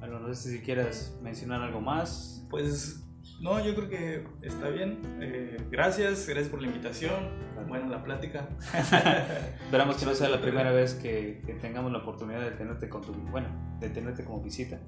Bueno, 0.10 0.28
no 0.28 0.34
sé 0.34 0.50
si 0.50 0.60
quieras 0.62 1.16
mencionar 1.22 1.62
algo 1.62 1.82
más. 1.82 2.44
Pues 2.50 3.00
no, 3.42 3.64
yo 3.64 3.76
creo 3.76 3.90
que 3.90 4.26
está 4.42 4.70
bien. 4.70 4.98
Eh, 5.22 5.62
gracias, 5.70 6.26
gracias 6.26 6.50
por 6.50 6.64
la 6.64 6.68
invitación. 6.68 7.30
Buena 7.68 7.88
la 7.90 8.04
plática. 8.04 8.50
Esperamos 9.66 9.98
que 9.98 10.08
no 10.08 10.16
sea 10.16 10.30
la 10.30 10.42
primera 10.42 10.72
vez 10.72 10.96
que, 10.96 11.44
que, 11.46 11.54
tengamos 11.54 11.92
la 11.92 12.00
oportunidad 12.00 12.42
de 12.42 12.50
tenerte 12.50 12.90
con 12.90 13.04
tu, 13.04 13.14
bueno, 13.14 13.50
de 13.80 13.90
tenerte 13.90 14.26
como 14.26 14.42
visita. 14.42 14.80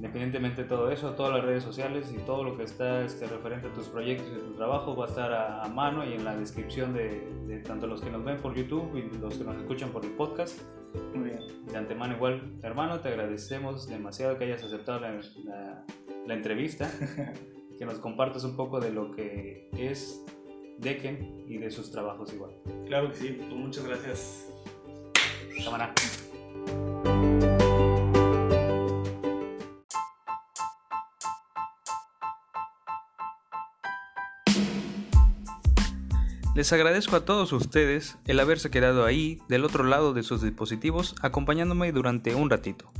Independientemente 0.00 0.62
de 0.62 0.68
todo 0.68 0.90
eso, 0.90 1.10
todas 1.10 1.34
las 1.34 1.44
redes 1.44 1.62
sociales 1.62 2.10
y 2.10 2.16
todo 2.20 2.42
lo 2.42 2.56
que 2.56 2.62
está 2.62 3.04
este, 3.04 3.26
referente 3.26 3.66
a 3.66 3.72
tus 3.74 3.86
proyectos 3.86 4.28
y 4.34 4.48
tu 4.48 4.54
trabajo 4.54 4.96
va 4.96 5.04
a 5.04 5.08
estar 5.10 5.30
a, 5.30 5.62
a 5.62 5.68
mano 5.68 6.08
y 6.08 6.14
en 6.14 6.24
la 6.24 6.34
descripción 6.34 6.94
de, 6.94 7.20
de, 7.46 7.58
tanto 7.58 7.86
los 7.86 8.00
que 8.00 8.08
nos 8.08 8.24
ven 8.24 8.38
por 8.38 8.54
YouTube 8.54 8.96
y 8.96 9.18
los 9.18 9.36
que 9.36 9.44
nos 9.44 9.56
escuchan 9.56 9.90
por 9.90 10.02
el 10.02 10.12
podcast. 10.12 10.58
Muy 11.14 11.28
bien. 11.28 11.40
De 11.66 11.76
antemano 11.76 12.14
igual, 12.14 12.40
hermano, 12.62 13.00
te 13.00 13.08
agradecemos 13.08 13.88
demasiado 13.88 14.38
que 14.38 14.44
hayas 14.44 14.64
aceptado 14.64 15.00
la, 15.00 15.20
la, 15.44 15.84
la 16.26 16.34
entrevista, 16.34 16.90
que 17.78 17.84
nos 17.84 17.98
compartas 17.98 18.42
un 18.44 18.56
poco 18.56 18.80
de 18.80 18.92
lo 18.92 19.12
que 19.12 19.68
es 19.76 20.24
Decken 20.78 21.44
y 21.46 21.58
de 21.58 21.70
sus 21.70 21.90
trabajos 21.90 22.32
igual. 22.32 22.52
Claro 22.86 23.10
que 23.10 23.16
sí, 23.16 23.36
pues 23.38 23.50
muchas 23.50 23.84
gracias. 23.84 24.46
Cámara. 25.62 25.92
Les 36.60 36.74
agradezco 36.74 37.16
a 37.16 37.24
todos 37.24 37.54
ustedes 37.54 38.18
el 38.26 38.38
haberse 38.38 38.68
quedado 38.70 39.06
ahí, 39.06 39.40
del 39.48 39.64
otro 39.64 39.82
lado 39.82 40.12
de 40.12 40.22
sus 40.22 40.42
dispositivos, 40.42 41.14
acompañándome 41.22 41.90
durante 41.90 42.34
un 42.34 42.50
ratito. 42.50 42.92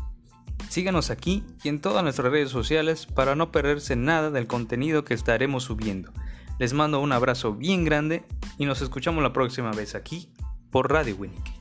Síganos 0.71 1.11
aquí 1.11 1.45
y 1.63 1.69
en 1.69 1.83
todas 1.83 2.03
nuestras 2.03 2.33
redes 2.33 2.49
sociales 2.49 3.05
para 3.05 3.35
no 3.35 3.53
perderse 3.53 3.97
nada 3.97 4.31
del 4.31 4.47
contenido 4.47 5.05
que 5.05 5.13
estaremos 5.13 5.65
subiendo. 5.65 6.11
Les 6.59 6.73
mando 6.73 7.01
un 7.01 7.13
abrazo 7.13 7.53
bien 7.53 7.85
grande 7.85 8.25
y 8.57 8.65
nos 8.65 8.81
escuchamos 8.81 9.23
la 9.23 9.35
próxima 9.35 9.73
vez 9.73 9.95
aquí 9.95 10.31
por 10.71 10.91
Radio 10.91 11.17
Winnick. 11.17 11.60